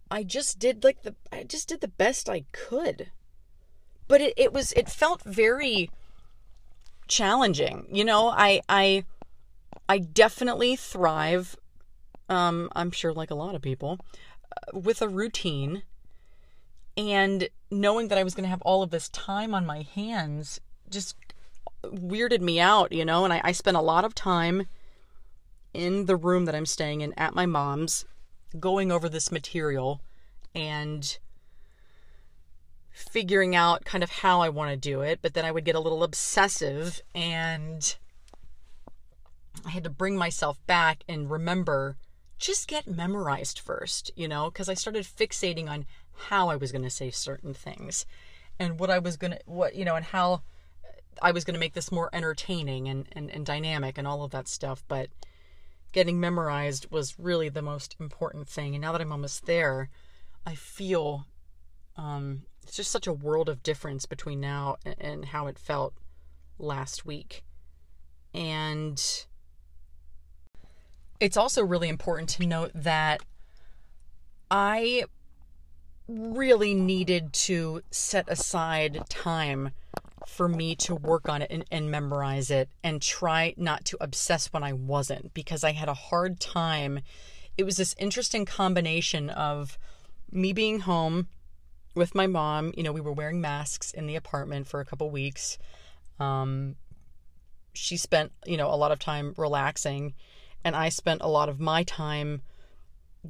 I 0.09 0.23
just 0.23 0.59
did 0.59 0.83
like 0.83 1.03
the 1.03 1.15
I 1.31 1.43
just 1.43 1.69
did 1.69 1.79
the 1.79 1.87
best 1.87 2.29
I 2.29 2.43
could. 2.51 3.11
But 4.09 4.19
it, 4.19 4.33
it 4.35 4.51
was 4.51 4.73
it 4.73 4.89
felt 4.89 5.23
very 5.23 5.89
challenging. 7.11 7.85
You 7.91 8.05
know, 8.05 8.29
I 8.29 8.61
I 8.69 9.03
I 9.87 9.97
definitely 9.99 10.77
thrive, 10.77 11.57
um, 12.29 12.69
I'm 12.73 12.91
sure 12.91 13.13
like 13.13 13.29
a 13.29 13.35
lot 13.35 13.55
of 13.55 13.61
people, 13.61 13.99
uh, 14.45 14.79
with 14.79 15.01
a 15.01 15.09
routine. 15.09 15.83
And 16.97 17.49
knowing 17.69 18.07
that 18.07 18.17
I 18.17 18.23
was 18.23 18.33
going 18.33 18.43
to 18.43 18.49
have 18.49 18.61
all 18.61 18.83
of 18.83 18.89
this 18.89 19.09
time 19.09 19.53
on 19.53 19.65
my 19.65 19.81
hands 19.95 20.59
just 20.89 21.15
weirded 21.83 22.41
me 22.41 22.59
out, 22.59 22.91
you 22.91 23.05
know? 23.05 23.23
And 23.23 23.33
I, 23.33 23.41
I 23.43 23.51
spent 23.53 23.77
a 23.77 23.81
lot 23.81 24.05
of 24.05 24.13
time 24.13 24.67
in 25.73 26.05
the 26.05 26.17
room 26.17 26.45
that 26.45 26.55
I'm 26.55 26.65
staying 26.65 27.01
in 27.01 27.13
at 27.17 27.33
my 27.33 27.45
mom's 27.45 28.05
going 28.59 28.91
over 28.91 29.07
this 29.07 29.31
material 29.31 30.01
and 30.53 31.17
figuring 32.91 33.55
out 33.55 33.85
kind 33.85 34.03
of 34.03 34.11
how 34.11 34.41
I 34.41 34.49
want 34.49 34.71
to 34.71 34.77
do 34.77 35.01
it, 35.01 35.19
but 35.21 35.33
then 35.33 35.45
I 35.45 35.51
would 35.51 35.65
get 35.65 35.75
a 35.75 35.79
little 35.79 36.03
obsessive 36.03 37.01
and 37.15 37.95
I 39.65 39.69
had 39.69 39.83
to 39.83 39.89
bring 39.89 40.17
myself 40.17 40.59
back 40.67 41.03
and 41.07 41.29
remember 41.29 41.97
just 42.37 42.67
get 42.67 42.87
memorized 42.87 43.59
first, 43.59 44.11
you 44.15 44.27
know, 44.27 44.49
because 44.49 44.67
I 44.67 44.73
started 44.73 45.03
fixating 45.05 45.69
on 45.69 45.85
how 46.13 46.49
I 46.49 46.55
was 46.55 46.71
going 46.71 46.83
to 46.83 46.89
say 46.89 47.11
certain 47.11 47.53
things 47.53 48.05
and 48.59 48.79
what 48.79 48.89
I 48.89 48.99
was 48.99 49.15
going 49.15 49.31
to, 49.31 49.39
what, 49.45 49.75
you 49.75 49.85
know, 49.85 49.95
and 49.95 50.05
how 50.05 50.41
I 51.21 51.31
was 51.31 51.43
going 51.43 51.53
to 51.53 51.59
make 51.59 51.73
this 51.73 51.91
more 51.91 52.09
entertaining 52.13 52.87
and, 52.87 53.07
and, 53.11 53.29
and 53.29 53.45
dynamic 53.45 53.97
and 53.97 54.07
all 54.07 54.23
of 54.23 54.31
that 54.31 54.47
stuff. 54.47 54.83
But 54.87 55.09
getting 55.91 56.19
memorized 56.19 56.89
was 56.89 57.19
really 57.19 57.49
the 57.49 57.61
most 57.61 57.95
important 57.99 58.47
thing. 58.49 58.73
And 58.73 58.81
now 58.81 58.91
that 58.91 59.01
I'm 59.01 59.11
almost 59.11 59.45
there, 59.45 59.89
I 60.45 60.55
feel 60.55 61.27
um, 61.95 62.43
it's 62.63 62.75
just 62.75 62.91
such 62.91 63.07
a 63.07 63.13
world 63.13 63.49
of 63.49 63.63
difference 63.63 64.05
between 64.05 64.39
now 64.39 64.77
and 64.99 65.25
how 65.25 65.47
it 65.47 65.57
felt 65.57 65.93
last 66.57 67.05
week. 67.05 67.43
And 68.33 69.01
it's 71.19 71.37
also 71.37 71.63
really 71.63 71.89
important 71.89 72.29
to 72.29 72.45
note 72.45 72.71
that 72.73 73.21
I 74.49 75.03
really 76.07 76.73
needed 76.73 77.33
to 77.33 77.81
set 77.91 78.29
aside 78.29 79.03
time 79.09 79.71
for 80.27 80.47
me 80.47 80.75
to 80.75 80.95
work 80.95 81.27
on 81.27 81.41
it 81.41 81.51
and, 81.51 81.65
and, 81.71 81.89
memorize 81.89 82.51
it 82.51 82.69
and 82.83 83.01
try 83.01 83.53
not 83.57 83.85
to 83.85 83.97
obsess 83.99 84.47
when 84.53 84.63
I 84.63 84.71
wasn't 84.71 85.33
because 85.33 85.63
I 85.63 85.71
had 85.71 85.89
a 85.89 85.93
hard 85.93 86.39
time. 86.39 86.99
It 87.57 87.63
was 87.63 87.77
this 87.77 87.95
interesting 87.97 88.45
combination 88.45 89.29
of 89.29 89.77
me 90.31 90.53
being 90.53 90.81
home 90.81 91.27
with 91.95 92.15
my 92.15 92.27
mom. 92.27 92.73
You 92.75 92.83
know, 92.83 92.91
we 92.91 93.01
were 93.01 93.11
wearing 93.11 93.41
masks 93.41 93.91
in 93.91 94.07
the 94.07 94.15
apartment 94.15 94.67
for 94.67 94.79
a 94.79 94.85
couple 94.85 95.09
weeks. 95.09 95.57
Um, 96.19 96.75
she 97.73 97.97
spent, 97.97 98.31
you 98.45 98.57
know, 98.57 98.73
a 98.73 98.75
lot 98.75 98.91
of 98.91 98.99
time 98.99 99.33
relaxing 99.37 100.13
and 100.63 100.75
I 100.75 100.89
spent 100.89 101.21
a 101.21 101.27
lot 101.27 101.49
of 101.49 101.59
my 101.59 101.83
time 101.83 102.41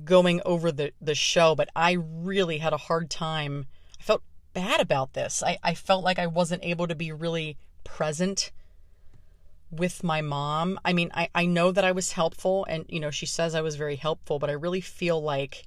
going 0.04 0.42
over 0.46 0.72
the, 0.72 0.92
the 1.02 1.16
show, 1.16 1.56
but 1.56 1.70
I 1.76 1.98
really 2.00 2.58
had 2.58 2.74
a 2.74 2.78
hard 2.78 3.10
time. 3.10 3.68
I 4.00 4.04
felt 4.04 4.24
bad 4.54 4.80
about 4.80 5.14
this. 5.14 5.44
I, 5.44 5.58
I 5.64 5.74
felt 5.74 6.04
like 6.04 6.20
I 6.20 6.28
wasn't 6.28 6.66
able 6.66 6.88
to 6.88 6.96
be 6.96 7.12
really 7.12 7.58
present 7.84 8.52
with 9.70 10.04
my 10.04 10.22
mom. 10.22 10.80
I 10.84 10.92
mean, 10.94 11.12
I, 11.14 11.30
I 11.34 11.46
know 11.46 11.72
that 11.72 11.86
I 11.86 11.94
was 11.94 12.12
helpful 12.12 12.66
and, 12.70 12.86
you 12.90 13.00
know, 13.00 13.12
she 13.12 13.26
says 13.26 13.56
I 13.56 13.62
was 13.62 13.76
very 13.76 13.96
helpful, 13.96 14.40
but 14.40 14.50
I 14.50 14.54
really 14.54 14.82
feel 14.82 15.22
like, 15.22 15.66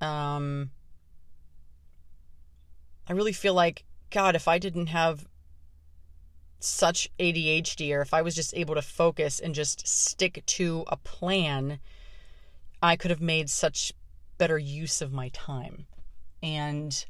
um, 0.00 0.70
I 3.10 3.12
really 3.12 3.32
feel 3.32 3.54
like, 3.54 3.82
God, 4.12 4.36
if 4.36 4.46
I 4.46 4.60
didn't 4.60 4.86
have 4.86 5.26
such 6.60 7.10
ADHD 7.18 7.92
or 7.92 8.02
if 8.02 8.14
I 8.14 8.22
was 8.22 8.36
just 8.36 8.54
able 8.54 8.76
to 8.76 8.82
focus 8.82 9.40
and 9.40 9.52
just 9.52 9.84
stick 9.84 10.44
to 10.46 10.84
a 10.86 10.96
plan, 10.96 11.80
I 12.80 12.94
could 12.94 13.10
have 13.10 13.20
made 13.20 13.50
such 13.50 13.92
better 14.38 14.58
use 14.58 15.02
of 15.02 15.12
my 15.12 15.28
time. 15.30 15.86
And 16.40 17.04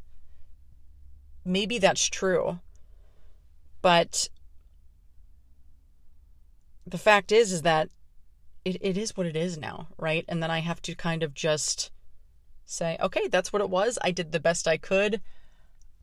maybe 1.45 1.79
that's 1.79 2.09
true. 2.09 2.61
But 3.83 4.31
the 6.87 6.99
fact 6.99 7.31
is 7.31 7.53
is 7.53 7.61
that 7.61 7.91
it, 8.65 8.79
it 8.81 8.97
is 8.97 9.19
what 9.19 9.27
it 9.27 9.37
is 9.37 9.59
now, 9.59 9.89
right? 9.99 10.25
And 10.29 10.43
then 10.43 10.51
I 10.51 10.61
have 10.61 10.81
to 10.83 10.95
kind 10.95 11.23
of 11.23 11.35
just 11.35 11.91
say, 12.65 12.97
okay, 13.03 13.29
that's 13.29 13.53
what 13.53 13.61
it 13.61 13.69
was. 13.69 13.99
I 14.01 14.13
did 14.13 14.33
the 14.33 14.41
best 14.41 14.67
I 14.67 14.79
could. 14.79 15.21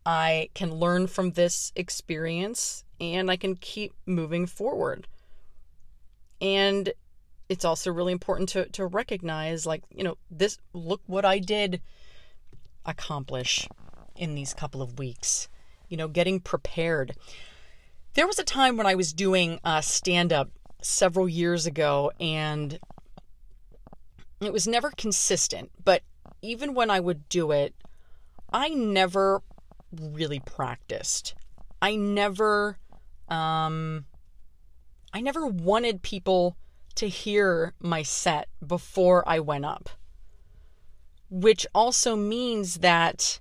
I 0.07 0.47
can 0.53 0.73
learn 0.73 1.07
from 1.07 1.31
this 1.31 1.73
experience 1.75 2.85
and 2.97 3.29
I 3.29 3.35
can 3.35 3.57
keep 3.57 3.93
moving 4.05 4.45
forward. 4.45 5.05
And 6.39 6.93
it's 7.49 7.65
also 7.65 7.91
really 7.91 8.13
important 8.13 8.47
to, 8.49 8.69
to 8.69 8.85
recognize, 8.85 9.65
like, 9.65 9.83
you 9.93 10.05
know, 10.05 10.17
this 10.31 10.59
look 10.71 11.01
what 11.07 11.25
I 11.25 11.39
did 11.39 11.81
accomplish 12.85 13.67
in 14.15 14.33
these 14.33 14.53
couple 14.53 14.81
of 14.81 14.97
weeks. 14.97 15.49
You 15.89 15.97
know, 15.97 16.07
getting 16.07 16.39
prepared. 16.39 17.17
There 18.13 18.27
was 18.27 18.39
a 18.39 18.45
time 18.45 18.77
when 18.77 18.87
I 18.87 18.95
was 18.95 19.11
doing 19.11 19.59
uh, 19.65 19.81
stand 19.81 20.31
up 20.31 20.49
several 20.81 21.27
years 21.27 21.65
ago, 21.65 22.13
and 22.17 22.79
it 24.39 24.53
was 24.53 24.69
never 24.69 24.89
consistent. 24.91 25.69
But 25.83 26.03
even 26.41 26.73
when 26.73 26.89
I 26.89 27.01
would 27.01 27.27
do 27.27 27.51
it, 27.51 27.75
I 28.53 28.69
never 28.69 29.41
really 29.91 30.39
practiced. 30.39 31.35
I 31.81 31.95
never, 31.95 32.77
um, 33.29 34.05
I 35.13 35.21
never 35.21 35.45
wanted 35.45 36.01
people 36.01 36.57
to 36.95 37.07
hear 37.07 37.73
my 37.79 38.03
set 38.03 38.49
before 38.65 39.27
I 39.27 39.39
went 39.39 39.65
up. 39.65 39.89
Which 41.29 41.67
also 41.75 42.15
means 42.15 42.75
that 42.75 43.39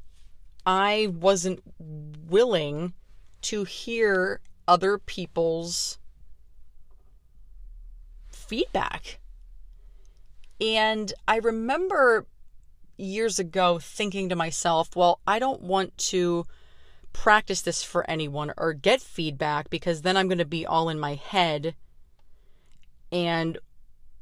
I 0.67 1.09
wasn't 1.15 1.63
willing 1.79 2.95
to 3.43 3.65
hear 3.65 4.41
other 4.67 4.99
people's 4.99 5.99
feedback. 8.29 9.21
And 10.61 11.13
I 11.29 11.37
remember 11.37 12.27
years 12.97 13.39
ago 13.39 13.79
thinking 13.79 14.29
to 14.29 14.37
myself, 14.37 14.97
well, 14.97 15.21
I 15.27 15.39
don't 15.39 15.63
want 15.63 15.97
to 15.99 16.47
practice 17.13 17.63
this 17.63 17.83
for 17.83 18.09
anyone 18.11 18.53
or 18.57 18.73
get 18.73 19.01
feedback 19.01 19.71
because 19.71 20.03
then 20.03 20.17
I'm 20.17 20.29
going 20.29 20.39
to 20.39 20.45
be 20.45 20.67
all 20.67 20.89
in 20.89 21.01
my 21.01 21.15
head. 21.15 21.75
And 23.11 23.59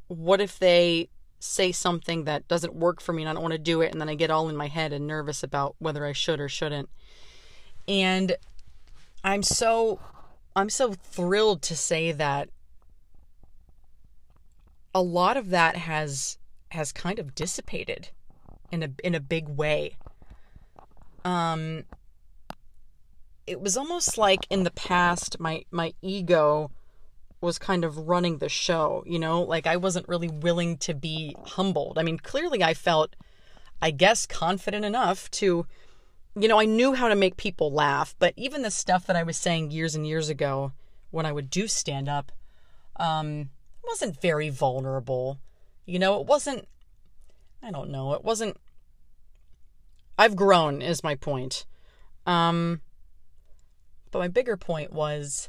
what 0.09 0.41
if 0.41 0.59
they 0.59 1.09
say 1.41 1.73
something 1.73 2.25
that 2.25 2.49
doesn't 2.49 2.75
work 2.75 3.01
for 3.01 3.13
me 3.13 3.23
and 3.23 3.29
I 3.29 3.35
don't 3.35 3.43
want 3.43 3.53
to 3.53 3.59
do 3.59 3.81
it 3.83 3.93
and 3.93 4.01
then 4.01 4.09
I 4.09 4.15
get 4.15 4.31
all 4.31 4.49
in 4.49 4.57
my 4.57 4.69
head 4.69 4.93
and 4.93 5.07
nervous 5.07 5.43
about 5.43 5.77
whether 5.79 6.07
I 6.07 6.13
should 6.13 6.41
or 6.41 6.49
shouldn't. 6.49 6.89
And 7.87 8.37
I'm 9.23 9.43
so 9.43 10.01
I'm 10.57 10.71
so 10.71 10.93
thrilled 10.95 11.63
to 11.63 11.77
say 11.77 12.13
that 12.13 12.49
a 14.95 15.03
lot 15.03 15.37
of 15.37 15.51
that 15.51 15.77
has 15.77 16.39
has 16.71 16.93
kind 16.93 17.19
of 17.19 17.35
dissipated 17.35 18.09
in 18.75 18.83
a 18.83 18.91
in 19.03 19.15
a 19.15 19.21
big 19.21 19.49
way. 19.49 19.97
Um 21.25 21.85
it 23.47 23.61
was 23.61 23.77
almost 23.77 24.17
like 24.19 24.47
in 24.51 24.65
the 24.65 24.71
past 24.71 25.39
my 25.41 25.65
my 25.71 25.95
ego 26.03 26.71
was 27.41 27.59
kind 27.59 27.85
of 27.85 28.09
running 28.09 28.39
the 28.39 28.49
show, 28.49 29.05
you 29.07 29.19
know? 29.19 29.43
Like 29.43 29.67
I 29.67 29.77
wasn't 29.77 30.09
really 30.09 30.29
willing 30.29 30.79
to 30.79 30.95
be 30.95 31.37
humbled. 31.45 31.99
I 31.99 32.03
mean, 32.03 32.19
clearly 32.19 32.63
I 32.63 32.75
felt 32.75 33.15
I 33.81 33.91
guess 33.91 34.27
confident 34.27 34.85
enough 34.85 35.31
to 35.33 35.67
you 36.37 36.49
know, 36.49 36.59
I 36.59 36.65
knew 36.65 36.95
how 36.95 37.07
to 37.07 37.15
make 37.15 37.37
people 37.37 37.73
laugh, 37.73 38.17
but 38.19 38.35
even 38.37 38.63
the 38.63 38.71
stuff 38.71 39.07
that 39.07 39.15
I 39.15 39.23
was 39.23 39.37
saying 39.37 39.71
years 39.71 39.95
and 39.95 40.05
years 40.05 40.29
ago 40.29 40.73
when 41.13 41.27
I 41.27 41.33
would 41.33 41.49
do 41.49 41.69
stand 41.69 42.09
up 42.09 42.33
um 42.97 43.51
wasn't 43.87 44.21
very 44.21 44.49
vulnerable. 44.49 45.39
You 45.87 45.99
know, 45.99 46.21
it 46.21 46.27
wasn't 46.27 46.67
I 47.63 47.71
don't 47.71 47.91
know, 47.91 48.15
it 48.15 48.25
wasn't 48.25 48.57
I've 50.19 50.37
grown 50.37 50.83
is 50.83 51.05
my 51.05 51.15
point. 51.15 51.67
Um 52.27 52.81
but 54.11 54.21
my 54.21 54.29
bigger 54.29 54.57
point 54.57 54.93
was 54.93 55.49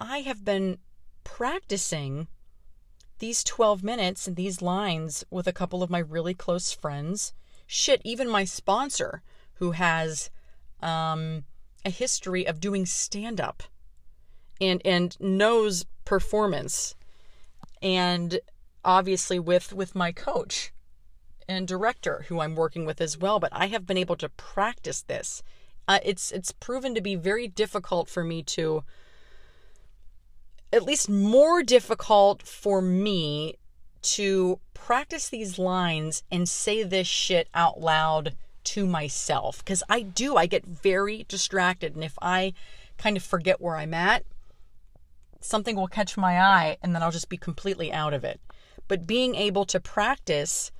I 0.00 0.18
have 0.18 0.44
been 0.44 0.78
practicing 1.22 2.26
these 3.18 3.44
12 3.44 3.82
minutes 3.82 4.26
and 4.26 4.36
these 4.36 4.60
lines 4.60 5.24
with 5.30 5.46
a 5.46 5.52
couple 5.52 5.82
of 5.82 5.88
my 5.88 6.00
really 6.00 6.34
close 6.34 6.72
friends. 6.72 7.32
Shit, 7.66 8.02
even 8.04 8.28
my 8.28 8.44
sponsor 8.44 9.22
who 9.54 9.70
has 9.70 10.30
um, 10.82 11.44
a 11.84 11.90
history 11.90 12.46
of 12.46 12.60
doing 12.60 12.84
stand 12.86 13.40
up 13.40 13.62
and 14.60 14.82
and 14.84 15.18
knows 15.20 15.84
performance 16.04 16.94
and 17.82 18.40
obviously 18.84 19.38
with 19.38 19.72
with 19.72 19.94
my 19.94 20.12
coach 20.12 20.72
and 21.48 21.68
director 21.68 22.24
who 22.28 22.40
I'm 22.40 22.54
working 22.54 22.84
with 22.84 23.00
as 23.00 23.18
well 23.18 23.38
but 23.38 23.52
I 23.52 23.66
have 23.66 23.86
been 23.86 23.96
able 23.96 24.16
to 24.16 24.28
practice 24.28 25.02
this 25.02 25.42
uh, 25.86 25.98
it's 26.04 26.32
it's 26.32 26.52
proven 26.52 26.94
to 26.94 27.00
be 27.00 27.14
very 27.14 27.48
difficult 27.48 28.08
for 28.08 28.24
me 28.24 28.42
to 28.42 28.84
at 30.72 30.82
least 30.82 31.08
more 31.08 31.62
difficult 31.62 32.42
for 32.42 32.80
me 32.80 33.56
to 34.02 34.58
practice 34.74 35.28
these 35.28 35.58
lines 35.58 36.22
and 36.30 36.48
say 36.48 36.82
this 36.82 37.06
shit 37.06 37.48
out 37.54 37.80
loud 37.80 38.34
to 38.64 38.86
myself 38.86 39.58
because 39.58 39.82
I 39.88 40.00
do 40.02 40.36
I 40.36 40.46
get 40.46 40.64
very 40.64 41.24
distracted 41.28 41.94
and 41.94 42.04
if 42.04 42.18
I 42.20 42.54
kind 42.96 43.16
of 43.16 43.22
forget 43.22 43.60
where 43.60 43.76
I'm 43.76 43.94
at 43.94 44.24
something 45.44 45.76
will 45.76 45.88
catch 45.88 46.16
my 46.16 46.40
eye 46.40 46.78
and 46.82 46.94
then 46.94 47.02
I'll 47.02 47.10
just 47.10 47.28
be 47.28 47.36
completely 47.36 47.92
out 47.92 48.14
of 48.14 48.24
it. 48.24 48.40
But 48.88 49.06
being 49.06 49.34
able 49.34 49.64
to 49.66 49.80
practice 49.80 50.72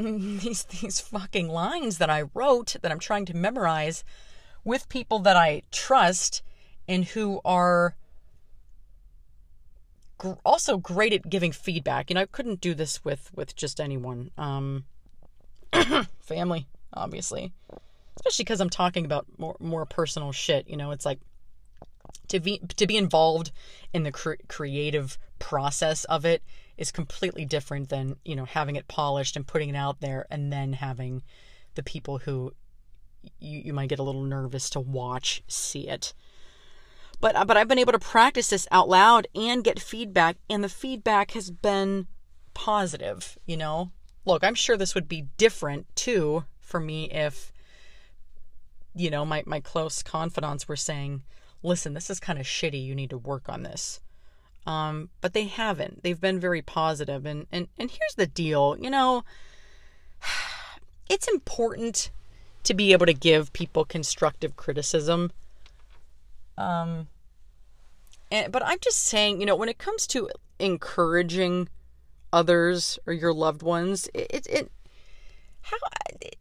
these 0.40 0.64
these 0.64 1.00
fucking 1.00 1.48
lines 1.48 1.98
that 1.98 2.08
I 2.08 2.24
wrote 2.34 2.76
that 2.80 2.90
I'm 2.90 2.98
trying 2.98 3.26
to 3.26 3.36
memorize 3.36 4.02
with 4.64 4.88
people 4.88 5.18
that 5.20 5.36
I 5.36 5.62
trust 5.70 6.42
and 6.88 7.04
who 7.04 7.40
are 7.44 7.96
gr- 10.16 10.32
also 10.44 10.78
great 10.78 11.12
at 11.12 11.28
giving 11.28 11.52
feedback. 11.52 12.08
You 12.08 12.14
know, 12.14 12.22
I 12.22 12.26
couldn't 12.26 12.60
do 12.60 12.74
this 12.74 13.04
with 13.04 13.30
with 13.34 13.54
just 13.54 13.80
anyone. 13.80 14.30
Um 14.38 14.84
family, 16.20 16.66
obviously. 16.94 17.52
Especially 18.16 18.44
cuz 18.46 18.60
I'm 18.60 18.70
talking 18.70 19.04
about 19.04 19.26
more 19.36 19.56
more 19.60 19.84
personal 19.84 20.32
shit, 20.32 20.66
you 20.66 20.78
know, 20.78 20.92
it's 20.92 21.04
like 21.04 21.20
to 22.28 22.40
be 22.40 22.58
to 22.76 22.86
be 22.86 22.96
involved 22.96 23.50
in 23.92 24.04
the 24.04 24.12
cre- 24.12 24.40
creative 24.48 25.18
process 25.38 26.04
of 26.04 26.24
it 26.24 26.42
is 26.80 26.90
completely 26.90 27.44
different 27.44 27.88
than 27.88 28.16
you 28.24 28.34
know 28.34 28.44
having 28.44 28.76
it 28.76 28.88
polished 28.88 29.36
and 29.36 29.46
putting 29.46 29.68
it 29.68 29.76
out 29.76 30.00
there 30.00 30.26
and 30.30 30.52
then 30.52 30.72
having 30.72 31.22
the 31.74 31.82
people 31.82 32.18
who 32.18 32.52
you, 33.38 33.60
you 33.66 33.72
might 33.72 33.88
get 33.88 33.98
a 33.98 34.02
little 34.02 34.24
nervous 34.24 34.70
to 34.70 34.80
watch 34.80 35.42
see 35.46 35.88
it 35.88 36.12
but 37.20 37.36
uh, 37.36 37.44
but 37.44 37.56
I've 37.56 37.68
been 37.68 37.78
able 37.78 37.92
to 37.92 37.98
practice 37.98 38.48
this 38.48 38.66
out 38.70 38.88
loud 38.88 39.28
and 39.34 39.62
get 39.62 39.78
feedback 39.78 40.36
and 40.48 40.64
the 40.64 40.68
feedback 40.68 41.32
has 41.32 41.50
been 41.50 42.06
positive 42.54 43.38
you 43.46 43.56
know 43.56 43.92
look 44.24 44.42
I'm 44.42 44.54
sure 44.54 44.76
this 44.76 44.94
would 44.94 45.08
be 45.08 45.28
different 45.36 45.94
too 45.94 46.44
for 46.60 46.80
me 46.80 47.10
if 47.10 47.52
you 48.94 49.10
know 49.10 49.24
my 49.24 49.44
my 49.46 49.60
close 49.60 50.02
confidants 50.02 50.66
were 50.66 50.76
saying 50.76 51.22
listen, 51.62 51.94
this 51.94 52.10
is 52.10 52.20
kind 52.20 52.38
of 52.38 52.46
shitty. 52.46 52.84
You 52.84 52.94
need 52.94 53.10
to 53.10 53.18
work 53.18 53.48
on 53.48 53.62
this. 53.62 54.00
Um, 54.66 55.08
but 55.20 55.32
they 55.32 55.44
haven't. 55.44 56.02
They've 56.02 56.20
been 56.20 56.38
very 56.38 56.62
positive. 56.62 57.24
And, 57.26 57.46
and, 57.50 57.68
and 57.78 57.90
here's 57.90 58.14
the 58.16 58.26
deal 58.26 58.76
you 58.78 58.90
know, 58.90 59.24
it's 61.08 61.28
important 61.28 62.10
to 62.64 62.74
be 62.74 62.92
able 62.92 63.06
to 63.06 63.14
give 63.14 63.52
people 63.52 63.84
constructive 63.84 64.56
criticism. 64.56 65.32
Um, 66.58 67.08
and, 68.30 68.52
but 68.52 68.64
I'm 68.64 68.78
just 68.80 69.02
saying, 69.02 69.40
you 69.40 69.46
know, 69.46 69.56
when 69.56 69.68
it 69.68 69.78
comes 69.78 70.06
to 70.08 70.28
encouraging 70.58 71.68
others 72.32 72.98
or 73.06 73.12
your 73.12 73.32
loved 73.32 73.62
ones, 73.62 74.08
it, 74.12 74.46
it, 74.48 74.70
how, 75.62 75.76
it, 76.20 76.36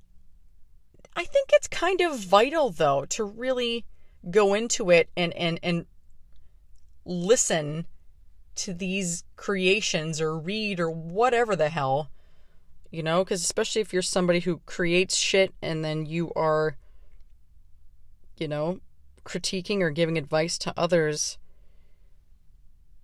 I 1.16 1.24
think 1.24 1.50
it's 1.54 1.68
kind 1.68 2.02
of 2.02 2.20
vital 2.20 2.70
though 2.70 3.06
to 3.10 3.24
really 3.24 3.86
go 4.30 4.54
into 4.54 4.90
it 4.90 5.10
and 5.16 5.34
and 5.34 5.60
and 5.64 5.86
listen 7.06 7.86
to 8.64 8.74
these 8.74 9.24
creations 9.36 10.20
or 10.22 10.38
read 10.38 10.80
or 10.80 10.90
whatever 10.90 11.56
the 11.56 11.70
hell 11.70 12.10
you 12.92 13.04
know 13.04 13.24
because 13.24 13.42
especially 13.42 13.82
if 13.82 13.94
you're 13.94 14.02
somebody 14.02 14.40
who 14.40 14.62
creates 14.66 15.16
shit 15.16 15.54
and 15.62 15.84
then 15.84 16.06
you 16.06 16.32
are 16.36 16.78
you 18.38 18.48
know 18.48 18.80
critiquing 19.24 19.82
or 19.82 19.90
giving 19.90 20.18
advice 20.18 20.58
to 20.58 20.74
others 20.78 21.38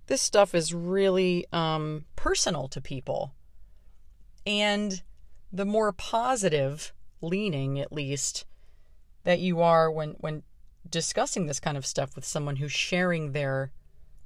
this 0.07 0.21
stuff 0.21 0.53
is 0.53 0.73
really 0.73 1.45
um, 1.51 2.05
personal 2.15 2.67
to 2.69 2.81
people. 2.81 3.33
And 4.45 5.01
the 5.51 5.65
more 5.65 5.91
positive 5.91 6.93
leaning 7.21 7.79
at 7.79 7.91
least 7.91 8.45
that 9.23 9.39
you 9.39 9.61
are 9.61 9.89
when 9.89 10.11
when 10.19 10.43
discussing 10.87 11.47
this 11.47 11.59
kind 11.59 11.77
of 11.77 11.85
stuff 11.85 12.15
with 12.15 12.23
someone 12.23 12.57
who's 12.57 12.71
sharing 12.71 13.31
their 13.31 13.71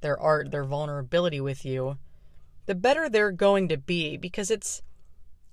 their 0.00 0.18
art, 0.18 0.50
their 0.50 0.64
vulnerability 0.64 1.40
with 1.40 1.64
you, 1.64 1.98
the 2.66 2.74
better 2.74 3.08
they're 3.08 3.32
going 3.32 3.68
to 3.68 3.76
be 3.76 4.16
because 4.16 4.50
it's 4.50 4.82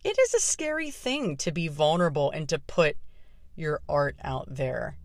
it 0.03 0.17
is 0.19 0.33
a 0.33 0.39
scary 0.39 0.91
thing 0.91 1.35
to 1.37 1.51
be 1.51 1.67
vulnerable 1.67 2.31
and 2.31 2.47
to 2.49 2.59
put 2.59 2.97
your 3.55 3.81
art 3.89 4.15
out 4.23 4.47
there. 4.49 4.97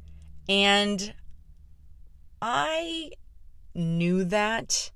And 0.48 1.14
I 2.40 3.12
knew 3.74 4.24
that 4.24 4.90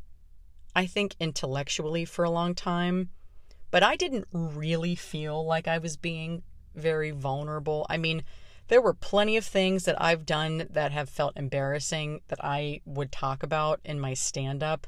I 0.74 0.86
think 0.86 1.16
intellectually 1.18 2.04
for 2.04 2.24
a 2.24 2.30
long 2.30 2.54
time, 2.54 3.10
but 3.70 3.82
I 3.82 3.96
didn't 3.96 4.26
really 4.32 4.94
feel 4.94 5.44
like 5.44 5.66
I 5.66 5.78
was 5.78 5.96
being 5.96 6.42
very 6.74 7.10
vulnerable. 7.10 7.86
I 7.88 7.96
mean, 7.96 8.22
there 8.68 8.80
were 8.80 8.94
plenty 8.94 9.36
of 9.36 9.44
things 9.44 9.84
that 9.84 10.00
I've 10.00 10.26
done 10.26 10.66
that 10.70 10.92
have 10.92 11.08
felt 11.08 11.36
embarrassing 11.36 12.20
that 12.28 12.42
I 12.44 12.80
would 12.84 13.12
talk 13.12 13.42
about 13.42 13.80
in 13.84 14.00
my 14.00 14.14
stand 14.14 14.62
up, 14.62 14.86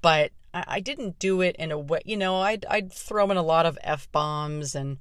but 0.00 0.32
I, 0.54 0.64
I, 0.66 0.80
didn't 0.80 1.18
do 1.18 1.40
it 1.40 1.56
in 1.56 1.72
a 1.72 1.78
way, 1.78 2.00
you 2.04 2.16
know, 2.16 2.36
I'd, 2.36 2.64
I'd 2.66 2.92
throw 2.92 3.30
in 3.30 3.36
a 3.36 3.42
lot 3.42 3.66
of 3.66 3.78
F 3.82 4.10
bombs 4.12 4.74
and 4.74 4.98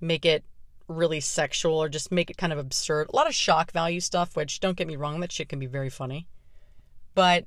make 0.00 0.24
it 0.24 0.44
really 0.88 1.20
sexual 1.20 1.74
or 1.74 1.88
just 1.88 2.12
make 2.12 2.30
it 2.30 2.36
kind 2.36 2.52
of 2.52 2.58
absurd. 2.58 3.08
A 3.08 3.16
lot 3.16 3.26
of 3.26 3.34
shock 3.34 3.72
value 3.72 4.00
stuff, 4.00 4.36
which 4.36 4.60
don't 4.60 4.76
get 4.76 4.86
me 4.86 4.96
wrong, 4.96 5.20
that 5.20 5.32
shit 5.32 5.48
can 5.48 5.58
be 5.58 5.66
very 5.66 5.90
funny. 5.90 6.28
But 7.14 7.46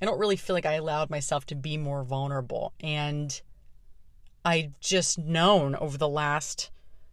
I 0.00 0.06
don't 0.06 0.18
really 0.18 0.36
feel 0.36 0.54
like 0.54 0.66
I 0.66 0.74
allowed 0.74 1.10
myself 1.10 1.44
to 1.46 1.54
be 1.54 1.76
more 1.76 2.02
vulnerable. 2.02 2.72
And 2.80 3.40
I've 4.44 4.78
just 4.80 5.18
known 5.18 5.74
over 5.76 5.98
the 5.98 6.08
last 6.08 6.70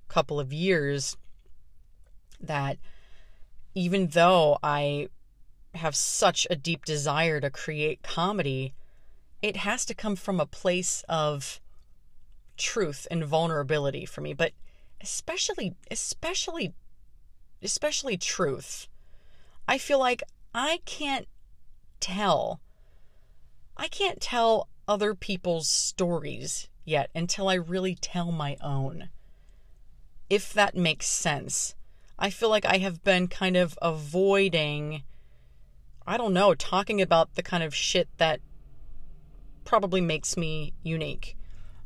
couple 0.07 0.39
of 0.39 0.53
years 0.53 1.17
that 2.41 2.77
even 3.75 4.07
though 4.07 4.57
I 4.63 5.09
have 5.75 5.95
such 5.95 6.47
a 6.49 6.55
deep 6.55 6.85
desire 6.85 7.39
to 7.39 7.49
create 7.49 8.01
comedy, 8.03 8.73
it 9.41 9.57
has 9.57 9.85
to 9.85 9.93
come 9.93 10.15
from 10.15 10.39
a 10.39 10.45
place 10.45 11.03
of 11.07 11.61
truth 12.57 13.07
and 13.09 13.23
vulnerability 13.23 14.05
for 14.05 14.21
me, 14.21 14.33
but 14.33 14.51
especially 15.01 15.75
especially 15.89 16.73
especially 17.61 18.17
truth. 18.17 18.87
I 19.67 19.77
feel 19.77 19.99
like 19.99 20.23
I 20.53 20.79
can't 20.85 21.27
tell 21.99 22.59
I 23.77 23.87
can't 23.87 24.19
tell 24.19 24.67
other 24.87 25.15
people's 25.15 25.69
stories 25.69 26.67
yet 26.83 27.09
until 27.15 27.47
I 27.47 27.53
really 27.53 27.95
tell 27.95 28.31
my 28.31 28.57
own. 28.61 29.09
If 30.29 30.51
that 30.53 30.75
makes 30.75 31.07
sense. 31.07 31.75
I 32.19 32.29
feel 32.29 32.49
like 32.49 32.65
I 32.65 32.77
have 32.79 33.01
been 33.03 33.29
kind 33.29 33.55
of 33.55 33.79
avoiding, 33.81 35.03
I 36.05 36.17
don't 36.17 36.33
know, 36.33 36.53
talking 36.53 37.01
about 37.01 37.35
the 37.35 37.43
kind 37.43 37.63
of 37.63 37.73
shit 37.73 38.09
that 38.17 38.41
probably 39.63 40.01
makes 40.01 40.35
me 40.35 40.73
unique. 40.83 41.37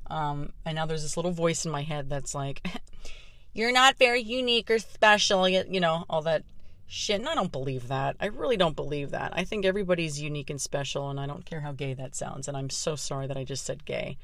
Um, 0.08 0.54
and 0.66 0.76
now 0.76 0.88
there's 0.88 1.04
this 1.04 1.18
little 1.18 1.32
voice 1.32 1.66
in 1.66 1.72
my 1.72 1.84
head 1.84 2.10
that's 2.10 2.34
like, 2.34 2.66
you're 3.54 3.72
not 3.72 4.00
very 4.00 4.22
unique 4.22 4.72
or 4.72 4.80
special, 4.80 5.48
you 5.48 5.80
know, 5.80 6.06
all 6.10 6.24
that 6.24 6.44
shit. 6.88 7.20
And 7.20 7.30
I 7.30 7.36
don't 7.36 7.52
believe 7.52 7.88
that. 7.90 8.16
I 8.20 8.26
really 8.26 8.58
don't 8.58 8.76
believe 8.76 9.12
that. 9.12 9.34
I 9.36 9.44
think 9.44 9.66
everybody's 9.66 10.20
unique 10.20 10.50
and 10.50 10.60
special, 10.60 11.12
and 11.12 11.20
I 11.20 11.28
don't 11.28 11.46
care 11.46 11.62
how 11.62 11.74
gay 11.74 11.94
that 11.94 12.16
sounds. 12.16 12.48
And 12.48 12.58
I'm 12.58 12.72
so 12.72 12.96
sorry 12.96 13.28
that 13.28 13.38
I 13.38 13.44
just 13.44 13.66
said 13.66 13.86
gay. 13.86 14.18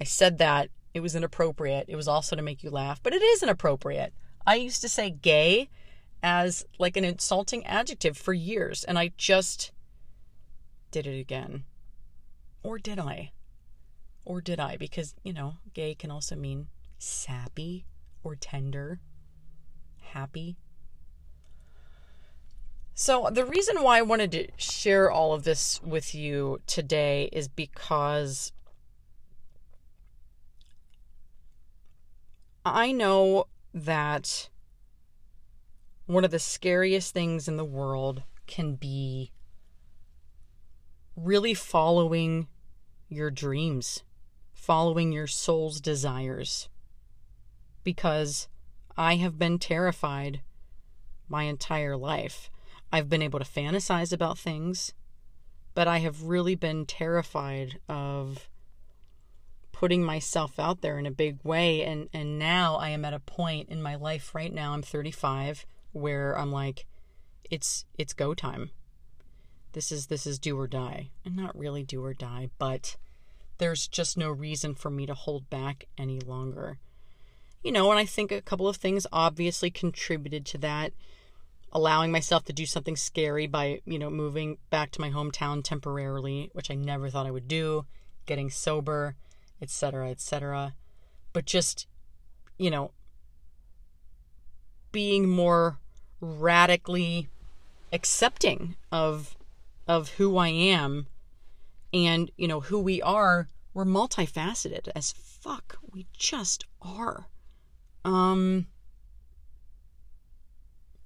I 0.00 0.04
said 0.04 0.38
that. 0.38 0.70
It 0.92 1.00
was 1.00 1.14
inappropriate. 1.14 1.86
It 1.88 1.96
was 1.96 2.08
also 2.08 2.34
to 2.34 2.42
make 2.42 2.64
you 2.64 2.70
laugh, 2.70 3.00
but 3.02 3.12
it 3.12 3.22
is 3.22 3.42
inappropriate. 3.42 4.12
I 4.50 4.56
used 4.56 4.80
to 4.80 4.88
say 4.88 5.10
gay 5.10 5.68
as 6.24 6.66
like 6.76 6.96
an 6.96 7.04
insulting 7.04 7.64
adjective 7.66 8.18
for 8.18 8.32
years, 8.32 8.82
and 8.82 8.98
I 8.98 9.12
just 9.16 9.70
did 10.90 11.06
it 11.06 11.20
again. 11.20 11.62
Or 12.64 12.76
did 12.76 12.98
I? 12.98 13.30
Or 14.24 14.40
did 14.40 14.58
I? 14.58 14.76
Because, 14.76 15.14
you 15.22 15.32
know, 15.32 15.58
gay 15.72 15.94
can 15.94 16.10
also 16.10 16.34
mean 16.34 16.66
sappy 16.98 17.84
or 18.24 18.34
tender, 18.34 18.98
happy. 20.00 20.56
So, 22.92 23.28
the 23.30 23.44
reason 23.44 23.84
why 23.84 23.98
I 23.98 24.02
wanted 24.02 24.32
to 24.32 24.48
share 24.56 25.12
all 25.12 25.32
of 25.32 25.44
this 25.44 25.80
with 25.80 26.12
you 26.12 26.60
today 26.66 27.28
is 27.32 27.46
because 27.46 28.50
I 32.64 32.90
know 32.90 33.46
that 33.72 34.48
one 36.06 36.24
of 36.24 36.30
the 36.30 36.38
scariest 36.38 37.14
things 37.14 37.46
in 37.46 37.56
the 37.56 37.64
world 37.64 38.24
can 38.46 38.74
be 38.74 39.30
really 41.16 41.54
following 41.54 42.48
your 43.08 43.30
dreams, 43.30 44.02
following 44.52 45.12
your 45.12 45.26
soul's 45.26 45.80
desires. 45.80 46.68
Because 47.84 48.48
I 48.96 49.16
have 49.16 49.38
been 49.38 49.58
terrified 49.58 50.40
my 51.28 51.44
entire 51.44 51.96
life. 51.96 52.50
I've 52.92 53.08
been 53.08 53.22
able 53.22 53.38
to 53.38 53.44
fantasize 53.44 54.12
about 54.12 54.36
things, 54.36 54.92
but 55.74 55.86
I 55.86 55.98
have 55.98 56.24
really 56.24 56.56
been 56.56 56.84
terrified 56.86 57.78
of 57.88 58.49
putting 59.80 60.04
myself 60.04 60.58
out 60.58 60.82
there 60.82 60.98
in 60.98 61.06
a 61.06 61.10
big 61.10 61.38
way 61.42 61.82
and 61.82 62.06
and 62.12 62.38
now 62.38 62.76
I 62.76 62.90
am 62.90 63.02
at 63.02 63.14
a 63.14 63.18
point 63.18 63.70
in 63.70 63.80
my 63.80 63.94
life 63.94 64.34
right 64.34 64.52
now 64.52 64.74
I'm 64.74 64.82
35 64.82 65.64
where 65.92 66.38
I'm 66.38 66.52
like 66.52 66.84
it's 67.50 67.86
it's 67.96 68.12
go 68.12 68.34
time. 68.34 68.72
This 69.72 69.90
is 69.90 70.08
this 70.08 70.26
is 70.26 70.38
do 70.38 70.58
or 70.60 70.66
die. 70.66 71.08
And 71.24 71.34
not 71.34 71.56
really 71.56 71.82
do 71.82 72.04
or 72.04 72.12
die, 72.12 72.50
but 72.58 72.98
there's 73.56 73.88
just 73.88 74.18
no 74.18 74.28
reason 74.28 74.74
for 74.74 74.90
me 74.90 75.06
to 75.06 75.14
hold 75.14 75.48
back 75.48 75.86
any 75.96 76.20
longer. 76.20 76.78
You 77.64 77.72
know, 77.72 77.90
and 77.90 77.98
I 77.98 78.04
think 78.04 78.30
a 78.30 78.42
couple 78.42 78.68
of 78.68 78.76
things 78.76 79.06
obviously 79.10 79.70
contributed 79.70 80.44
to 80.46 80.58
that. 80.58 80.92
Allowing 81.72 82.12
myself 82.12 82.44
to 82.44 82.52
do 82.52 82.66
something 82.66 82.96
scary 82.96 83.46
by, 83.46 83.80
you 83.86 83.98
know, 83.98 84.10
moving 84.10 84.58
back 84.68 84.90
to 84.90 85.00
my 85.00 85.08
hometown 85.08 85.64
temporarily, 85.64 86.50
which 86.52 86.70
I 86.70 86.74
never 86.74 87.08
thought 87.08 87.26
I 87.26 87.30
would 87.30 87.48
do, 87.48 87.86
getting 88.26 88.50
sober, 88.50 89.14
etc., 89.60 90.10
etc. 90.10 90.74
But 91.32 91.44
just, 91.44 91.86
you 92.58 92.70
know, 92.70 92.92
being 94.92 95.28
more 95.28 95.78
radically 96.20 97.28
accepting 97.92 98.76
of 98.92 99.36
of 99.86 100.10
who 100.10 100.36
I 100.36 100.48
am 100.48 101.06
and, 101.92 102.30
you 102.36 102.46
know, 102.46 102.60
who 102.60 102.78
we 102.78 103.02
are, 103.02 103.48
we're 103.74 103.84
multifaceted 103.84 104.88
as 104.94 105.10
fuck. 105.12 105.78
We 105.90 106.06
just 106.16 106.64
are. 106.80 107.26
Um 108.04 108.66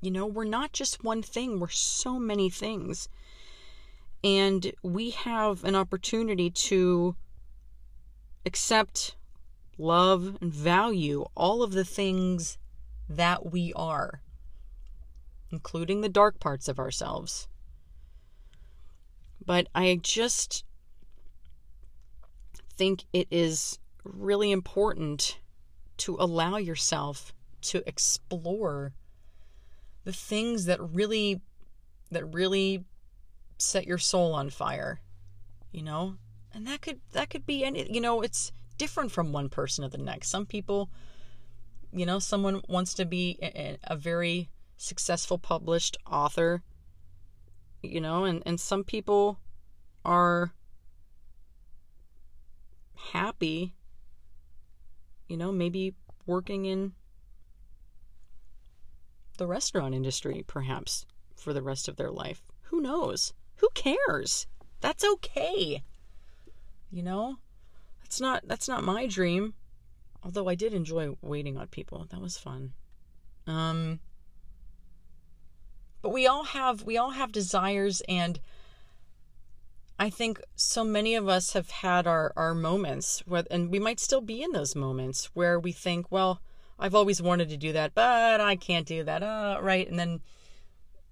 you 0.03 0.11
know, 0.11 0.27
we're 0.27 0.45
not 0.45 0.75
just 0.75 1.03
one 1.03 1.23
thing, 1.23 1.59
we're 1.59 1.69
so 1.71 2.19
many 2.19 2.51
things. 2.51 3.09
And 4.23 4.73
we 4.83 5.11
have 5.11 5.65
an 5.65 5.75
opportunity 5.75 6.51
to 6.51 7.17
accept, 8.47 9.17
love, 9.79 10.39
and 10.41 10.53
value 10.53 11.25
all 11.35 11.63
of 11.63 11.73
the 11.73 11.85
things 11.85 12.59
that 13.09 13.53
we 13.53 13.73
are, 13.75 14.21
including 15.51 16.01
the 16.01 16.09
dark 16.09 16.41
parts 16.41 16.69
of 16.69 16.79
ourselves. 16.79 17.49
But 19.45 19.69
I 19.75 19.99
just 20.03 20.65
think 22.77 23.05
it 23.13 23.29
is 23.31 23.79
really 24.03 24.53
important 24.53 25.39
to 25.97 26.17
allow 26.19 26.57
yourself 26.57 27.33
to 27.63 27.83
explore 27.87 28.93
the 30.05 30.13
things 30.13 30.67
that 30.67 30.81
really 30.81 31.41
that 32.11 32.25
really 32.35 32.85
set 33.57 33.87
your 33.87 33.99
soul 33.99 34.35
on 34.35 34.51
fire 34.51 35.01
you 35.73 35.83
know 35.83 36.17
and 36.55 36.67
that 36.67 36.81
could 36.81 37.01
that 37.13 37.29
could 37.29 37.45
be 37.45 37.65
any 37.65 37.93
you 37.93 38.01
know 38.01 38.23
it's 38.23 38.53
different 38.79 39.11
from 39.11 39.33
one 39.33 39.49
person 39.49 39.83
to 39.83 39.89
the 39.89 40.03
next. 40.03 40.29
Some 40.29 40.47
people 40.47 40.89
you 41.93 42.07
know 42.07 42.19
someone 42.19 42.63
wants 42.69 42.95
to 42.95 43.05
be 43.05 43.39
a, 43.43 43.77
a 43.85 43.97
very 43.97 44.49
successful 44.77 45.39
published 45.39 45.97
author 46.11 46.63
you 47.83 48.01
know 48.01 48.25
and 48.25 48.43
and 48.47 48.59
some 48.59 48.85
people 48.85 49.39
are 50.05 50.53
happy 53.13 53.75
you 55.29 55.37
know 55.37 55.53
maybe 55.53 55.95
working 56.27 56.65
in 56.65 56.93
the 59.37 59.47
restaurant 59.47 59.95
industry 59.95 60.45
perhaps 60.47 61.05
for 61.37 61.53
the 61.53 61.63
rest 61.63 61.89
of 61.89 61.97
their 61.97 62.11
life. 62.11 62.43
Who 62.63 62.81
knows? 62.81 63.35
Who 63.57 63.69
cares? 63.75 64.47
That's 64.81 65.05
okay 65.05 65.83
you 66.95 67.03
know? 67.03 67.37
That's 68.03 68.21
not 68.21 68.43
that's 68.47 68.69
not 68.69 68.85
my 68.85 69.07
dream. 69.07 69.55
Although 70.23 70.49
i 70.49 70.55
did 70.55 70.73
enjoy 70.73 71.17
waiting 71.21 71.57
on 71.59 71.67
people. 71.69 72.07
That 72.11 72.21
was 72.21 72.39
fun. 72.39 72.73
Um 73.47 74.01
but 76.01 76.11
we 76.11 76.27
all 76.27 76.45
have 76.45 76.85
we 76.85 76.97
all 76.97 77.11
have 77.11 77.33
desires 77.33 78.03
and 78.09 78.41
I 79.99 80.11
think 80.11 80.41
so 80.57 80.83
many 80.83 81.15
of 81.15 81.29
us 81.29 81.53
have 81.53 81.71
had 81.71 82.07
our, 82.07 82.33
our 82.37 82.53
moments, 82.53 83.23
where, 83.27 83.45
and 83.49 83.71
we 83.71 83.79
might 83.79 84.01
still 84.01 84.21
be 84.21 84.43
in 84.43 84.51
those 84.51 84.75
moments 84.75 85.31
where 85.35 85.59
we 85.59 85.71
think, 85.71 86.11
well, 86.11 86.41
I've 86.81 86.97
always 86.97 87.23
wanted 87.23 87.49
to 87.51 87.57
do 87.57 87.73
that, 87.73 87.95
but 87.95 88.41
I 88.41 88.57
can't 88.57 88.87
do 88.87 89.05
that, 89.05 89.23
uh, 89.23 89.59
right? 89.63 89.89
And 89.89 89.97
then 89.99 90.21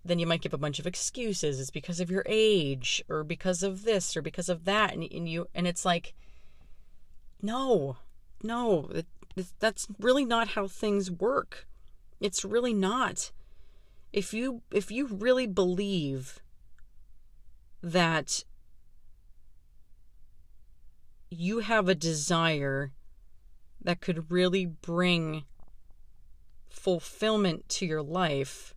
then 0.04 0.18
you 0.18 0.26
might 0.26 0.40
give 0.40 0.54
a 0.54 0.58
bunch 0.58 0.78
of 0.78 0.86
excuses. 0.86 1.60
It's 1.60 1.70
because 1.70 2.00
of 2.00 2.10
your 2.10 2.24
age, 2.26 3.02
or 3.08 3.24
because 3.24 3.62
of 3.62 3.84
this, 3.84 4.16
or 4.16 4.22
because 4.22 4.48
of 4.48 4.64
that, 4.64 4.92
and, 4.92 5.04
and 5.12 5.28
you 5.28 5.48
and 5.54 5.66
it's 5.66 5.84
like, 5.84 6.14
no, 7.40 7.96
no, 8.42 8.88
it, 8.92 9.06
it, 9.36 9.46
that's 9.58 9.86
really 9.98 10.24
not 10.24 10.48
how 10.48 10.66
things 10.66 11.10
work. 11.10 11.66
It's 12.20 12.44
really 12.44 12.74
not. 12.74 13.32
If 14.12 14.34
you 14.34 14.62
if 14.70 14.90
you 14.90 15.06
really 15.06 15.46
believe 15.46 16.40
that 17.82 18.44
you 21.30 21.60
have 21.60 21.88
a 21.88 21.94
desire 21.94 22.92
that 23.80 24.00
could 24.00 24.30
really 24.30 24.66
bring 24.66 25.44
fulfillment 26.68 27.68
to 27.68 27.86
your 27.86 28.02
life. 28.02 28.71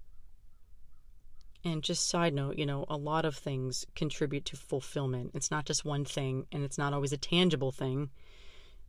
And 1.65 1.81
just 1.81 2.07
side 2.07 2.35
note, 2.35 2.59
you 2.59 2.65
know, 2.67 2.85
a 2.87 2.95
lot 2.95 3.25
of 3.25 3.35
things 3.35 3.87
contribute 3.95 4.45
to 4.45 4.55
fulfillment. 4.55 5.31
It's 5.33 5.49
not 5.49 5.65
just 5.65 5.83
one 5.83 6.05
thing, 6.05 6.45
and 6.51 6.63
it's 6.63 6.77
not 6.77 6.93
always 6.93 7.11
a 7.11 7.17
tangible 7.17 7.71
thing. 7.71 8.11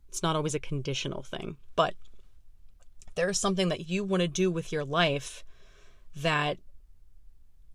It's 0.07 0.21
not 0.21 0.35
always 0.35 0.53
a 0.53 0.59
conditional 0.59 1.23
thing. 1.23 1.57
But 1.75 1.95
there's 3.15 3.39
something 3.39 3.69
that 3.69 3.89
you 3.89 4.03
want 4.03 4.21
to 4.21 4.27
do 4.27 4.51
with 4.51 4.71
your 4.71 4.85
life 4.85 5.43
that 6.15 6.59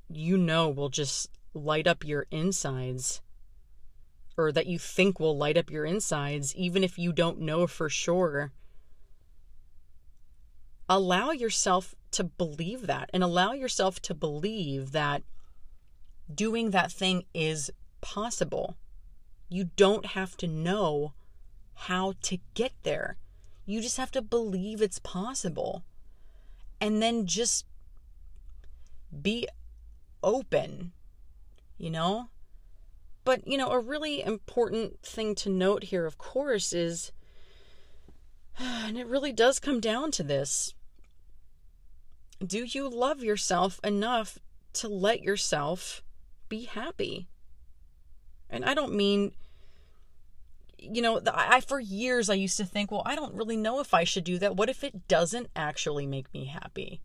you 0.09 0.38
know 0.38 0.69
will 0.69 0.88
just 0.88 1.29
light 1.53 1.88
up 1.88 2.05
your 2.07 2.27
insides 2.31 3.21
or 4.37 4.53
that 4.53 4.67
you 4.67 4.79
think 4.79 5.19
will 5.19 5.37
light 5.37 5.57
up 5.57 5.71
your 5.71 5.85
insides, 5.85 6.55
even 6.55 6.85
if 6.85 6.97
you 6.97 7.12
don't 7.12 7.41
know 7.41 7.67
for 7.67 7.88
sure, 7.88 8.53
allow 10.88 11.33
yourself 11.33 11.95
to 12.12 12.25
believe 12.25 12.87
that 12.87 13.11
and 13.12 13.22
allow 13.22 13.53
yourself 13.53 14.01
to 14.03 14.14
believe 14.14 14.92
that 14.92 15.22
doing 16.33 16.70
that 16.70 16.92
thing 16.92 17.25
is 17.35 17.70
possible. 18.01 18.77
You 19.48 19.70
don't 19.77 20.07
have 20.07 20.37
to 20.38 20.46
know 20.46 21.12
how 21.75 22.14
to 22.22 22.38
get 22.55 22.72
there. 22.83 23.16
You 23.66 23.81
just 23.81 23.96
have 23.96 24.11
to 24.12 24.22
believe 24.22 24.81
it's 24.81 24.98
possible. 24.98 25.85
And 26.81 27.03
then 27.03 27.27
just 27.27 27.64
be 29.20 29.48
open, 30.22 30.92
you 31.79 31.90
know? 31.90 32.29
But, 33.25 33.46
you 33.46 33.57
know, 33.57 33.70
a 33.70 33.79
really 33.79 34.22
important 34.22 35.03
thing 35.03 35.35
to 35.37 35.51
note 35.51 35.85
here, 35.85 36.07
of 36.07 36.18
course, 36.18 36.72
is, 36.72 37.12
and 38.59 38.98
it 38.98 39.07
really 39.07 39.33
does 39.33 39.61
come 39.61 39.81
down 39.81 40.11
to 40.12 40.22
this 40.22 40.75
do 42.46 42.64
you 42.64 42.88
love 42.88 43.22
yourself 43.22 43.81
enough 43.85 44.38
to 44.74 44.88
let 44.88 45.22
yourself 45.22 46.02
be 46.48 46.64
happy? 46.64 47.28
And 48.50 48.64
I 48.64 48.74
don't 48.74 48.94
mean, 48.94 49.33
you 50.78 51.02
know, 51.02 51.20
I 51.33 51.61
for 51.61 51.81
years 51.81 52.28
I 52.28 52.35
used 52.35 52.57
to 52.59 52.64
think, 52.64 52.90
well, 52.90 53.02
I 53.07 53.14
don't 53.14 53.35
really 53.35 53.57
know 53.57 53.81
if 53.81 53.94
I 53.94 54.05
should 54.05 54.24
do 54.24 54.38
that. 54.38 54.57
What 54.57 54.68
if 54.68 54.85
it 54.85 55.09
doesn't 55.09 55.48
actually 55.57 56.07
make 56.07 56.33
me 56.35 56.46
happy? 56.46 57.00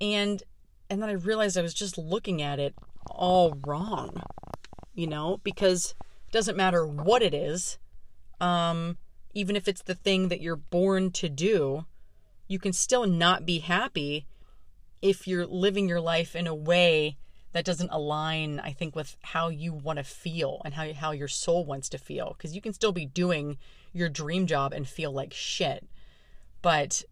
And 0.00 0.42
and 0.90 1.02
then 1.02 1.08
I 1.08 1.14
realized 1.14 1.56
I 1.56 1.62
was 1.62 1.74
just 1.74 1.96
looking 1.96 2.42
at 2.42 2.58
it 2.58 2.74
all 3.10 3.58
wrong 3.66 4.22
you 4.94 5.06
know, 5.06 5.40
because 5.42 5.94
it 6.28 6.32
doesn't 6.32 6.56
matter 6.56 6.86
what 6.86 7.22
it 7.22 7.34
is. 7.34 7.78
Um, 8.40 8.96
even 9.34 9.56
if 9.56 9.68
it's 9.68 9.82
the 9.82 9.94
thing 9.94 10.28
that 10.28 10.40
you're 10.40 10.56
born 10.56 11.10
to 11.12 11.28
do, 11.28 11.86
you 12.46 12.58
can 12.58 12.72
still 12.72 13.06
not 13.06 13.44
be 13.44 13.58
happy 13.58 14.26
if 15.04 15.28
you're 15.28 15.46
living 15.46 15.88
your 15.88 16.00
life 16.00 16.34
in 16.34 16.46
a 16.46 16.54
way 16.54 17.16
that 17.52 17.64
doesn't 17.64 17.90
align, 17.92 18.58
I 18.58 18.72
think, 18.72 18.96
with 18.96 19.16
how 19.22 19.48
you 19.48 19.72
want 19.72 19.98
to 19.98 20.04
feel 20.04 20.60
and 20.64 20.74
how, 20.74 20.92
how 20.92 21.12
your 21.12 21.28
soul 21.28 21.64
wants 21.64 21.88
to 21.90 21.98
feel. 21.98 22.34
Because 22.36 22.54
you 22.54 22.60
can 22.60 22.72
still 22.72 22.90
be 22.90 23.06
doing 23.06 23.58
your 23.92 24.08
dream 24.08 24.46
job 24.46 24.72
and 24.72 24.88
feel 24.88 25.12
like 25.12 25.32
shit. 25.32 25.86
But 26.62 27.04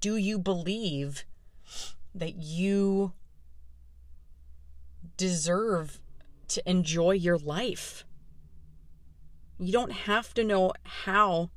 do 0.00 0.16
you 0.16 0.38
believe 0.38 1.24
that 2.14 2.34
you 2.36 3.12
deserve 5.16 6.00
to 6.48 6.68
enjoy 6.68 7.12
your 7.12 7.38
life. 7.38 8.04
You 9.58 9.72
don't 9.72 9.92
have 9.92 10.34
to 10.34 10.44
know 10.44 10.72
how 10.84 11.50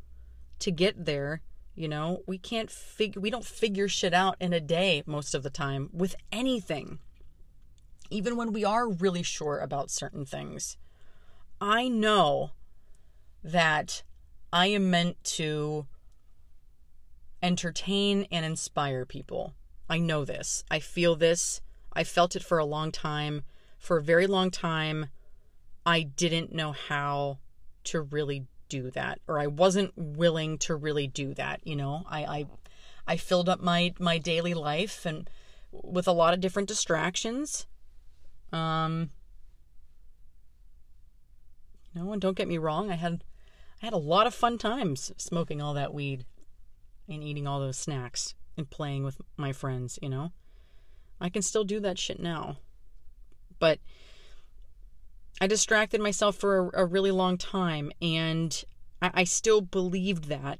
to 0.59 0.71
get 0.71 1.05
there. 1.05 1.41
You 1.77 1.87
know, 1.87 2.23
we 2.25 2.37
can't 2.37 2.69
figure, 2.69 3.21
we 3.21 3.29
don't 3.29 3.45
figure 3.45 3.87
shit 3.87 4.13
out 4.13 4.35
in 4.39 4.51
a 4.51 4.59
day 4.59 5.03
most 5.05 5.33
of 5.33 5.43
the 5.43 5.49
time 5.49 5.89
with 5.93 6.15
anything. 6.31 6.99
Even 8.09 8.35
when 8.35 8.51
we 8.51 8.65
are 8.65 8.89
really 8.89 9.23
sure 9.23 9.59
about 9.59 9.91
certain 9.91 10.25
things. 10.25 10.77
I 11.61 11.87
know 11.87 12.51
that 13.43 14.03
I 14.51 14.67
am 14.67 14.89
meant 14.89 15.23
to 15.35 15.85
entertain 17.41 18.27
and 18.31 18.45
inspire 18.45 19.05
people. 19.05 19.53
I 19.89 19.99
know 19.99 20.25
this. 20.25 20.63
I 20.69 20.79
feel 20.79 21.15
this. 21.15 21.61
I 21.93 22.03
felt 22.03 22.35
it 22.35 22.43
for 22.43 22.57
a 22.57 22.65
long 22.65 22.91
time 22.91 23.43
for 23.77 23.97
a 23.97 24.03
very 24.03 24.27
long 24.27 24.51
time, 24.51 25.07
I 25.85 26.01
didn't 26.01 26.53
know 26.53 26.71
how 26.71 27.39
to 27.85 28.01
really 28.01 28.45
do 28.69 28.91
that, 28.91 29.19
or 29.27 29.39
I 29.39 29.47
wasn't 29.47 29.93
willing 29.97 30.57
to 30.59 30.75
really 30.75 31.07
do 31.07 31.33
that. 31.35 31.61
You 31.63 31.75
know, 31.75 32.03
I, 32.09 32.25
I, 32.25 32.45
I 33.07 33.17
filled 33.17 33.49
up 33.49 33.61
my 33.61 33.93
my 33.99 34.17
daily 34.17 34.53
life 34.53 35.05
and 35.05 35.29
with 35.71 36.07
a 36.07 36.11
lot 36.11 36.33
of 36.33 36.39
different 36.39 36.67
distractions. 36.67 37.65
Um, 38.51 39.09
you 41.93 42.01
know, 42.01 42.11
and 42.11 42.21
don't 42.21 42.37
get 42.37 42.47
me 42.47 42.57
wrong, 42.57 42.91
I 42.91 42.95
had 42.95 43.23
I 43.81 43.85
had 43.85 43.93
a 43.93 43.97
lot 43.97 44.27
of 44.27 44.33
fun 44.33 44.57
times 44.57 45.11
smoking 45.17 45.61
all 45.61 45.73
that 45.73 45.93
weed 45.93 46.25
and 47.07 47.23
eating 47.23 47.47
all 47.47 47.59
those 47.59 47.77
snacks 47.77 48.35
and 48.57 48.69
playing 48.69 49.03
with 49.03 49.21
my 49.37 49.53
friends, 49.53 49.99
you 50.01 50.09
know. 50.09 50.31
I 51.21 51.29
can 51.29 51.41
still 51.41 51.63
do 51.63 51.79
that 51.79 51.97
shit 51.97 52.19
now. 52.19 52.57
But 53.59 53.79
I 55.39 55.47
distracted 55.47 56.01
myself 56.01 56.35
for 56.35 56.69
a, 56.69 56.81
a 56.81 56.85
really 56.85 57.11
long 57.11 57.37
time, 57.37 57.91
and 58.01 58.63
I, 59.01 59.11
I 59.13 59.23
still 59.23 59.61
believed 59.61 60.25
that 60.25 60.59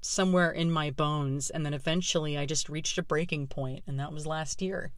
somewhere 0.00 0.50
in 0.50 0.70
my 0.70 0.90
bones. 0.90 1.50
And 1.50 1.64
then 1.64 1.74
eventually 1.74 2.36
I 2.36 2.46
just 2.46 2.68
reached 2.68 2.98
a 2.98 3.02
breaking 3.02 3.46
point, 3.48 3.84
and 3.86 3.98
that 3.98 4.12
was 4.12 4.26
last 4.26 4.62
year. 4.62 4.92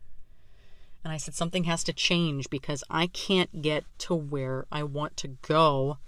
And 1.05 1.13
I 1.13 1.17
said, 1.17 1.35
something 1.35 1.65
has 1.65 1.83
to 1.85 1.93
change 1.93 2.49
because 2.49 2.85
I 2.89 3.09
can't 3.09 3.63
get 3.63 3.85
to 3.99 4.15
where 4.15 4.67
I 4.71 4.85
want 4.85 5.17
to 5.19 5.29
go 5.43 5.99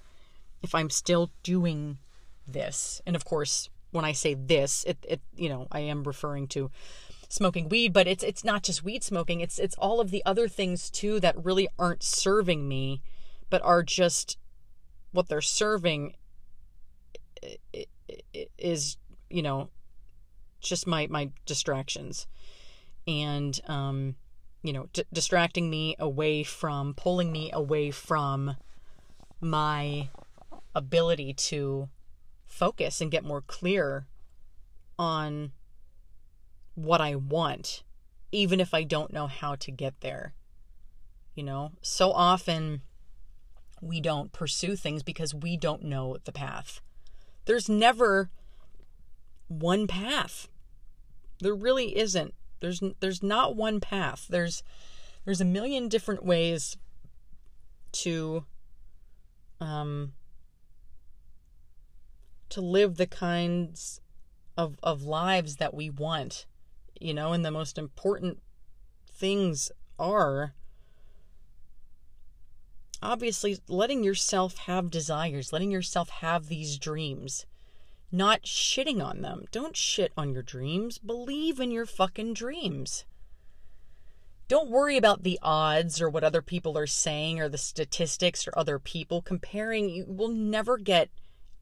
if 0.62 0.74
I'm 0.74 0.90
still 0.90 1.30
doing 1.42 1.98
this. 2.46 3.02
And 3.04 3.16
of 3.16 3.24
course, 3.24 3.68
when 3.90 4.04
I 4.04 4.12
say 4.12 4.34
this, 4.34 4.84
it, 4.84 4.98
it 5.08 5.20
you 5.36 5.48
know, 5.48 5.66
I 5.72 5.80
am 5.80 6.04
referring 6.04 6.46
to 6.48 6.70
smoking 7.34 7.68
weed, 7.68 7.92
but 7.92 8.06
it's 8.06 8.22
it's 8.22 8.44
not 8.44 8.62
just 8.62 8.84
weed 8.84 9.02
smoking. 9.02 9.40
It's 9.40 9.58
it's 9.58 9.74
all 9.76 10.00
of 10.00 10.10
the 10.10 10.22
other 10.24 10.46
things 10.46 10.88
too 10.88 11.18
that 11.20 11.44
really 11.44 11.68
aren't 11.78 12.02
serving 12.02 12.68
me, 12.68 13.02
but 13.50 13.60
are 13.62 13.82
just 13.82 14.38
what 15.12 15.28
they're 15.28 15.40
serving 15.40 16.14
is 18.58 18.96
you 19.28 19.42
know 19.42 19.68
just 20.60 20.86
my 20.86 21.06
my 21.08 21.30
distractions 21.44 22.26
and 23.06 23.60
um 23.66 24.14
you 24.62 24.72
know 24.72 24.88
d- 24.92 25.04
distracting 25.12 25.68
me 25.68 25.94
away 25.98 26.42
from 26.42 26.94
pulling 26.94 27.30
me 27.30 27.50
away 27.52 27.90
from 27.90 28.56
my 29.40 30.08
ability 30.74 31.34
to 31.34 31.88
focus 32.46 33.00
and 33.00 33.10
get 33.10 33.24
more 33.24 33.42
clear 33.42 34.06
on 34.98 35.52
what 36.74 37.00
I 37.00 37.14
want, 37.14 37.82
even 38.32 38.60
if 38.60 38.74
I 38.74 38.82
don't 38.82 39.12
know 39.12 39.26
how 39.26 39.54
to 39.56 39.70
get 39.70 40.00
there. 40.00 40.34
You 41.34 41.42
know, 41.42 41.72
so 41.82 42.12
often 42.12 42.82
we 43.80 44.00
don't 44.00 44.32
pursue 44.32 44.76
things 44.76 45.02
because 45.02 45.34
we 45.34 45.56
don't 45.56 45.84
know 45.84 46.16
the 46.24 46.32
path. 46.32 46.80
There's 47.44 47.68
never 47.68 48.30
one 49.48 49.86
path. 49.86 50.48
There 51.40 51.54
really 51.54 51.96
isn't. 51.96 52.34
There's 52.60 52.82
there's 53.00 53.22
not 53.22 53.56
one 53.56 53.80
path. 53.80 54.26
There's 54.30 54.62
there's 55.24 55.40
a 55.40 55.44
million 55.44 55.88
different 55.88 56.24
ways 56.24 56.76
to 57.92 58.44
um 59.60 60.12
to 62.48 62.60
live 62.60 62.96
the 62.96 63.06
kinds 63.06 64.00
of 64.56 64.78
of 64.82 65.02
lives 65.02 65.56
that 65.56 65.74
we 65.74 65.90
want 65.90 66.46
you 67.00 67.14
know, 67.14 67.32
and 67.32 67.44
the 67.44 67.50
most 67.50 67.78
important 67.78 68.38
things 69.12 69.70
are 69.98 70.54
obviously 73.02 73.58
letting 73.68 74.02
yourself 74.02 74.56
have 74.58 74.90
desires, 74.90 75.52
letting 75.52 75.70
yourself 75.70 76.08
have 76.08 76.48
these 76.48 76.78
dreams, 76.78 77.46
not 78.10 78.42
shitting 78.42 79.04
on 79.04 79.20
them. 79.20 79.44
Don't 79.52 79.76
shit 79.76 80.12
on 80.16 80.32
your 80.32 80.42
dreams. 80.42 80.98
Believe 80.98 81.60
in 81.60 81.70
your 81.70 81.86
fucking 81.86 82.34
dreams. 82.34 83.04
Don't 84.46 84.70
worry 84.70 84.96
about 84.96 85.22
the 85.22 85.38
odds 85.42 86.00
or 86.02 86.08
what 86.08 86.24
other 86.24 86.42
people 86.42 86.76
are 86.76 86.86
saying 86.86 87.40
or 87.40 87.48
the 87.48 87.58
statistics 87.58 88.46
or 88.46 88.52
other 88.56 88.78
people 88.78 89.22
comparing. 89.22 89.88
You 89.88 90.04
will 90.06 90.28
never 90.28 90.76
get 90.76 91.10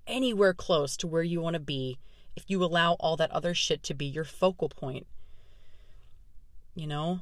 anywhere 0.06 0.52
close 0.52 0.96
to 0.98 1.06
where 1.06 1.22
you 1.22 1.40
want 1.40 1.54
to 1.54 1.60
be 1.60 1.98
if 2.34 2.44
you 2.48 2.62
allow 2.64 2.94
all 2.94 3.16
that 3.16 3.30
other 3.30 3.54
shit 3.54 3.82
to 3.84 3.94
be 3.94 4.06
your 4.06 4.24
focal 4.24 4.68
point. 4.68 5.06
You 6.74 6.86
know? 6.86 7.20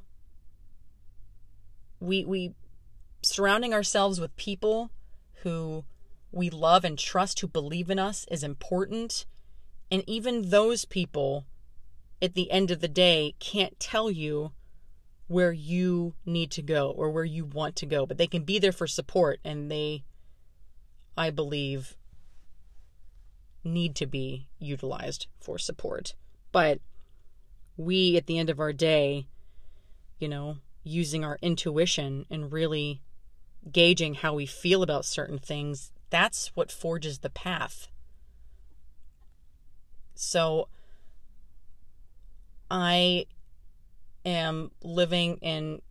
We 1.98 2.24
we 2.24 2.54
surrounding 3.22 3.74
ourselves 3.74 4.20
with 4.20 4.34
people 4.36 4.90
who 5.42 5.84
we 6.32 6.48
love 6.48 6.84
and 6.84 6.98
trust 6.98 7.40
who 7.40 7.48
believe 7.48 7.90
in 7.90 7.98
us 7.98 8.26
is 8.30 8.42
important. 8.42 9.26
And 9.90 10.04
even 10.06 10.50
those 10.50 10.84
people 10.84 11.44
at 12.22 12.34
the 12.34 12.50
end 12.50 12.70
of 12.70 12.80
the 12.80 12.88
day 12.88 13.34
can't 13.38 13.78
tell 13.80 14.10
you 14.10 14.52
where 15.26 15.52
you 15.52 16.14
need 16.24 16.50
to 16.52 16.62
go 16.62 16.90
or 16.90 17.10
where 17.10 17.24
you 17.24 17.44
want 17.44 17.76
to 17.76 17.86
go, 17.86 18.06
but 18.06 18.18
they 18.18 18.26
can 18.26 18.44
be 18.44 18.58
there 18.58 18.72
for 18.72 18.86
support 18.86 19.40
and 19.44 19.70
they 19.70 20.04
I 21.16 21.30
believe 21.30 21.96
need 23.62 23.94
to 23.96 24.06
be 24.06 24.48
utilized 24.58 25.26
for 25.38 25.58
support. 25.58 26.14
But 26.52 26.80
we, 27.76 28.16
at 28.16 28.26
the 28.26 28.38
end 28.38 28.50
of 28.50 28.60
our 28.60 28.72
day, 28.72 29.26
you 30.20 30.28
know, 30.28 30.58
using 30.84 31.24
our 31.24 31.38
intuition 31.42 32.26
and 32.30 32.52
really 32.52 33.02
gauging 33.70 34.14
how 34.14 34.34
we 34.34 34.46
feel 34.46 34.82
about 34.82 35.04
certain 35.04 35.38
things, 35.38 35.90
that's 36.10 36.54
what 36.54 36.70
forges 36.70 37.18
the 37.18 37.30
path. 37.30 37.88
So 40.14 40.68
I 42.70 43.26
am 44.24 44.70
living 44.82 45.38
in 45.38 45.82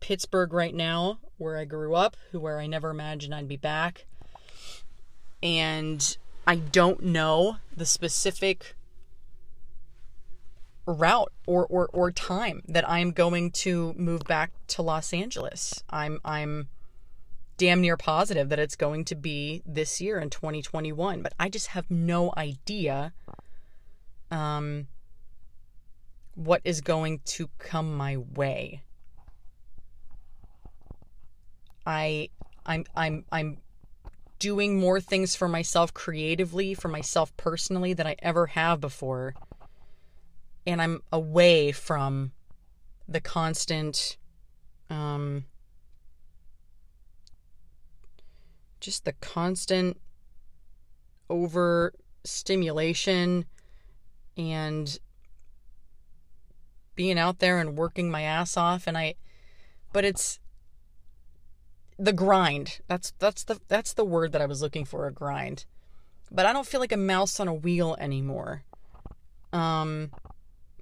Pittsburgh 0.00 0.52
right 0.52 0.74
now, 0.74 1.18
where 1.36 1.58
I 1.58 1.64
grew 1.64 1.94
up, 1.94 2.16
where 2.32 2.58
I 2.58 2.66
never 2.66 2.90
imagined 2.90 3.34
I'd 3.34 3.48
be 3.48 3.56
back 3.56 4.06
and 5.42 6.16
I 6.46 6.56
don't 6.56 7.02
know 7.02 7.58
the 7.76 7.86
specific 7.86 8.74
route 10.92 11.32
or, 11.46 11.66
or, 11.66 11.88
or 11.92 12.10
time 12.10 12.62
that 12.66 12.88
I'm 12.88 13.12
going 13.12 13.50
to 13.50 13.94
move 13.96 14.22
back 14.24 14.52
to 14.68 14.82
Los 14.82 15.12
Angeles. 15.12 15.82
I'm 15.90 16.18
I'm 16.24 16.68
damn 17.58 17.80
near 17.80 17.96
positive 17.96 18.48
that 18.48 18.58
it's 18.58 18.76
going 18.76 19.04
to 19.04 19.14
be 19.14 19.62
this 19.66 20.00
year 20.00 20.18
in 20.18 20.30
2021, 20.30 21.22
but 21.22 21.34
I 21.38 21.48
just 21.48 21.68
have 21.68 21.90
no 21.90 22.32
idea 22.36 23.12
um 24.30 24.86
what 26.34 26.60
is 26.64 26.80
going 26.80 27.20
to 27.24 27.48
come 27.58 27.96
my 27.96 28.16
way. 28.16 28.82
I 31.86 32.30
I'm 32.64 32.84
I'm 32.94 33.24
I'm 33.32 33.58
doing 34.38 34.78
more 34.78 35.00
things 35.00 35.34
for 35.34 35.48
myself 35.48 35.92
creatively, 35.92 36.74
for 36.74 36.88
myself 36.88 37.36
personally 37.36 37.92
than 37.92 38.06
I 38.06 38.16
ever 38.20 38.46
have 38.46 38.80
before. 38.80 39.34
And 40.68 40.82
I'm 40.82 41.02
away 41.10 41.72
from 41.72 42.32
the 43.08 43.20
constant 43.20 44.18
um 44.90 45.44
just 48.80 49.04
the 49.04 49.14
constant 49.14 49.98
over 51.30 51.94
stimulation 52.24 53.46
and 54.36 54.98
being 56.94 57.18
out 57.18 57.38
there 57.38 57.58
and 57.58 57.76
working 57.76 58.10
my 58.10 58.22
ass 58.22 58.56
off 58.56 58.86
and 58.86 58.96
I 58.96 59.14
but 59.92 60.04
it's 60.04 60.38
the 61.98 62.12
grind. 62.12 62.80
That's 62.86 63.12
that's 63.18 63.44
the 63.44 63.60
that's 63.68 63.92
the 63.92 64.04
word 64.04 64.32
that 64.32 64.40
I 64.40 64.46
was 64.46 64.62
looking 64.62 64.84
for, 64.84 65.06
a 65.06 65.12
grind. 65.12 65.64
But 66.30 66.46
I 66.46 66.52
don't 66.52 66.66
feel 66.66 66.80
like 66.80 66.92
a 66.92 66.96
mouse 66.96 67.40
on 67.40 67.48
a 67.48 67.54
wheel 67.54 67.96
anymore. 67.98 68.62
Um 69.52 70.10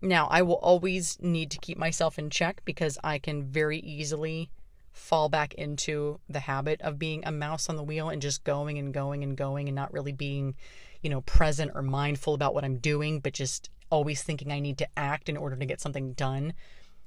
now 0.09 0.27
I 0.31 0.43
will 0.43 0.57
always 0.57 1.19
need 1.21 1.51
to 1.53 1.59
keep 1.59 1.79
myself 1.79 2.19
in 2.19 2.31
check 2.31 2.63
because 2.65 2.99
I 3.03 3.19
can 3.19 3.45
very 3.45 3.79
easily 3.79 4.51
fall 4.93 5.29
back 5.29 5.55
into 5.55 6.19
the 6.29 6.41
habit 6.41 6.81
of 6.81 6.99
being 6.99 7.23
a 7.25 7.33
mouse 7.33 7.69
on 7.69 7.77
the 7.77 7.83
wheel 7.83 8.09
and 8.09 8.23
just 8.23 8.45
going 8.45 8.79
and 8.79 8.93
going 8.93 9.23
and 9.23 9.37
going 9.37 9.69
and 9.69 9.77
not 9.77 9.93
really 9.93 10.13
being, 10.13 10.55
you 11.03 11.11
know, 11.11 11.21
present 11.23 11.73
or 11.75 11.83
mindful 11.83 12.35
about 12.35 12.55
what 12.55 12.65
I'm 12.65 12.79
doing, 12.79 13.21
but 13.21 13.35
just 13.35 13.71
always 13.91 14.23
thinking 14.23 14.51
I 14.51 14.59
need 14.59 14.79
to 14.79 14.89
act 14.97 15.29
in 15.29 15.37
order 15.37 15.57
to 15.57 15.67
get 15.67 15.81
something 15.81 16.13
done. 16.15 16.55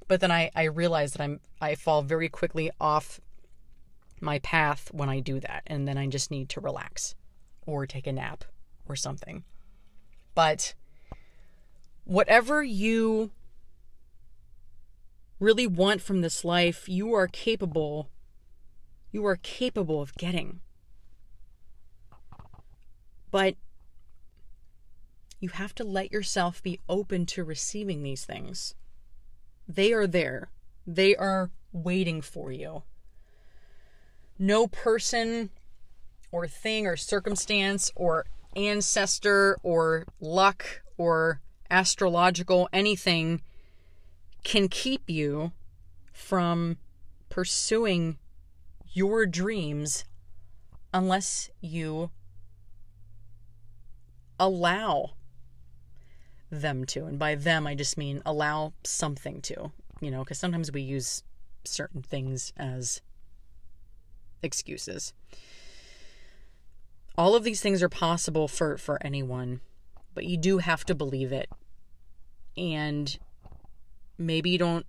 But 0.08 0.20
then 0.20 0.30
I, 0.30 0.50
I 0.54 0.64
realize 0.64 1.12
that 1.12 1.22
I'm 1.22 1.40
I 1.60 1.74
fall 1.74 2.02
very 2.02 2.28
quickly 2.28 2.70
off 2.80 3.20
my 4.20 4.38
path 4.40 4.90
when 4.92 5.08
I 5.08 5.20
do 5.20 5.40
that. 5.40 5.62
And 5.66 5.86
then 5.86 5.98
I 5.98 6.06
just 6.06 6.30
need 6.30 6.48
to 6.50 6.60
relax 6.60 7.14
or 7.66 7.86
take 7.86 8.06
a 8.06 8.12
nap 8.12 8.44
or 8.88 8.96
something. 8.96 9.44
But 10.34 10.74
whatever 12.04 12.62
you 12.62 13.30
really 15.38 15.66
want 15.66 16.02
from 16.02 16.20
this 16.20 16.44
life, 16.44 16.88
you 16.88 17.12
are 17.14 17.26
capable 17.26 18.10
you 19.12 19.26
are 19.26 19.34
capable 19.34 20.00
of 20.00 20.14
getting. 20.14 20.60
But 23.32 23.56
you 25.40 25.48
have 25.48 25.74
to 25.76 25.84
let 25.84 26.12
yourself 26.12 26.62
be 26.62 26.78
open 26.88 27.26
to 27.26 27.42
receiving 27.42 28.04
these 28.04 28.24
things. 28.24 28.76
They 29.66 29.92
are 29.92 30.06
there. 30.06 30.50
They 30.86 31.16
are 31.16 31.50
waiting 31.72 32.20
for 32.20 32.52
you 32.52 32.84
no 34.40 34.66
person 34.66 35.50
or 36.32 36.48
thing 36.48 36.86
or 36.86 36.96
circumstance 36.96 37.92
or 37.94 38.24
ancestor 38.56 39.58
or 39.62 40.06
luck 40.18 40.82
or 40.96 41.40
astrological 41.70 42.68
anything 42.72 43.42
can 44.42 44.68
keep 44.68 45.08
you 45.08 45.52
from 46.12 46.76
pursuing 47.28 48.18
your 48.92 49.26
dreams 49.26 50.04
unless 50.92 51.50
you 51.60 52.10
allow 54.38 55.10
them 56.50 56.84
to. 56.84 57.04
And 57.04 57.18
by 57.18 57.34
them, 57.34 57.66
I 57.66 57.74
just 57.74 57.96
mean 57.96 58.22
allow 58.26 58.72
something 58.84 59.40
to, 59.42 59.70
you 60.00 60.10
know, 60.10 60.24
because 60.24 60.38
sometimes 60.38 60.72
we 60.72 60.80
use 60.80 61.22
certain 61.64 62.02
things 62.02 62.52
as 62.56 63.00
excuses. 64.42 65.12
All 67.16 67.34
of 67.34 67.44
these 67.44 67.60
things 67.60 67.82
are 67.82 67.88
possible 67.88 68.48
for 68.48 68.76
for 68.78 68.98
anyone, 69.04 69.60
but 70.20 70.26
you 70.26 70.36
do 70.36 70.58
have 70.58 70.84
to 70.84 70.94
believe 70.94 71.32
it. 71.32 71.48
And 72.54 73.18
maybe 74.18 74.50
you 74.50 74.58
don't, 74.58 74.84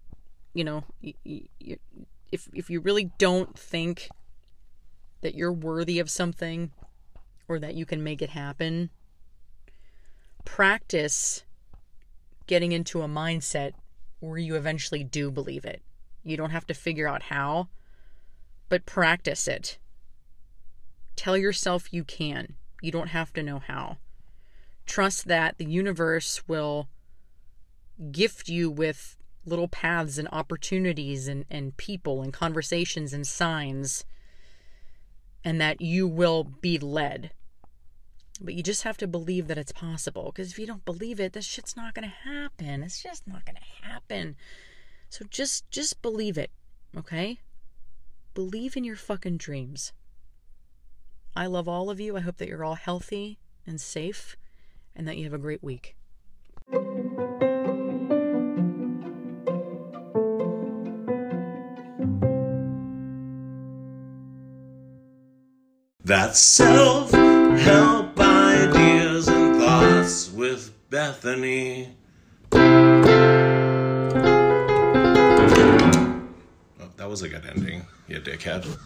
you 0.54 0.66
know, 0.66 0.84
you, 1.00 1.14
you, 1.24 1.78
if 2.34 2.50
if 2.54 2.70
you 2.70 2.82
really 2.82 3.14
don't 3.18 3.58
think 3.58 4.10
that 5.22 5.34
you're 5.34 5.54
worthy 5.54 6.00
of 6.00 6.10
something 6.10 6.72
or 7.48 7.60
that 7.60 7.76
you 7.76 7.86
can 7.86 8.04
make 8.04 8.22
it 8.22 8.32
happen, 8.32 8.90
practice 10.44 11.46
getting 12.46 12.74
into 12.74 13.02
a 13.02 13.08
mindset 13.08 13.72
where 14.20 14.38
you 14.38 14.56
eventually 14.56 15.02
do 15.02 15.32
believe 15.32 15.64
it. 15.64 15.82
You 16.26 16.36
don't 16.36 16.50
have 16.50 16.68
to 16.68 16.74
figure 16.74 17.08
out 17.08 17.24
how 17.24 17.70
but 18.68 18.86
practice 18.86 19.48
it. 19.48 19.78
Tell 21.16 21.38
yourself 21.38 21.94
you 21.94 22.04
can. 22.04 22.56
You 22.82 22.92
don't 22.92 23.12
have 23.12 23.32
to 23.32 23.42
know 23.42 23.60
how. 23.60 23.96
Trust 24.92 25.30
that 25.30 25.58
the 25.58 25.64
universe 25.64 26.46
will 26.50 26.90
gift 28.12 28.50
you 28.50 28.70
with 28.70 29.16
little 29.46 29.70
paths 29.70 30.18
and 30.18 30.28
opportunities 30.34 31.30
and, 31.30 31.46
and 31.50 31.78
people 31.78 32.22
and 32.22 32.34
conversations 32.34 33.14
and 33.14 33.26
signs, 33.26 34.04
and 35.46 35.62
that 35.62 35.80
you 35.80 36.10
will 36.10 36.44
be 36.44 36.78
led. 36.78 37.32
But 38.42 38.54
you 38.54 38.62
just 38.62 38.84
have 38.84 38.98
to 38.98 39.08
believe 39.08 39.48
that 39.48 39.58
it's 39.58 39.72
possible. 39.72 40.26
Because 40.26 40.52
if 40.52 40.60
you 40.60 40.68
don't 40.68 40.84
believe 40.84 41.22
it, 41.22 41.32
this 41.32 41.46
shit's 41.46 41.78
not 41.78 41.94
going 41.94 42.10
to 42.10 42.30
happen. 42.30 42.84
It's 42.84 43.02
just 43.02 43.26
not 43.26 43.46
going 43.46 43.56
to 43.56 43.88
happen. 43.88 44.36
So 45.08 45.24
just 45.30 45.72
just 45.72 46.02
believe 46.02 46.38
it, 46.38 46.52
okay? 46.98 47.40
Believe 48.34 48.76
in 48.76 48.84
your 48.84 48.98
fucking 48.98 49.38
dreams. 49.38 49.94
I 51.34 51.46
love 51.46 51.70
all 51.70 51.90
of 51.90 52.02
you. 52.02 52.18
I 52.18 52.20
hope 52.20 52.36
that 52.40 52.50
you're 52.50 52.66
all 52.66 52.76
healthy 52.76 53.40
and 53.66 53.80
safe 53.80 54.36
and 54.96 55.08
that 55.08 55.18
you 55.18 55.24
have 55.24 55.34
a 55.34 55.38
great 55.38 55.64
week. 55.64 55.96
That's 66.04 66.40
self 66.40 67.12
help 67.12 68.20
ideas 68.20 69.28
and 69.28 69.56
thoughts 69.56 70.32
with 70.32 70.74
Bethany. 70.90 71.96
Oh, 72.54 72.58
that 76.98 77.10
was 77.10 77.22
a 77.22 77.30
good 77.30 77.46
ending, 77.46 77.86
you 78.08 78.20
dickhead. 78.20 78.78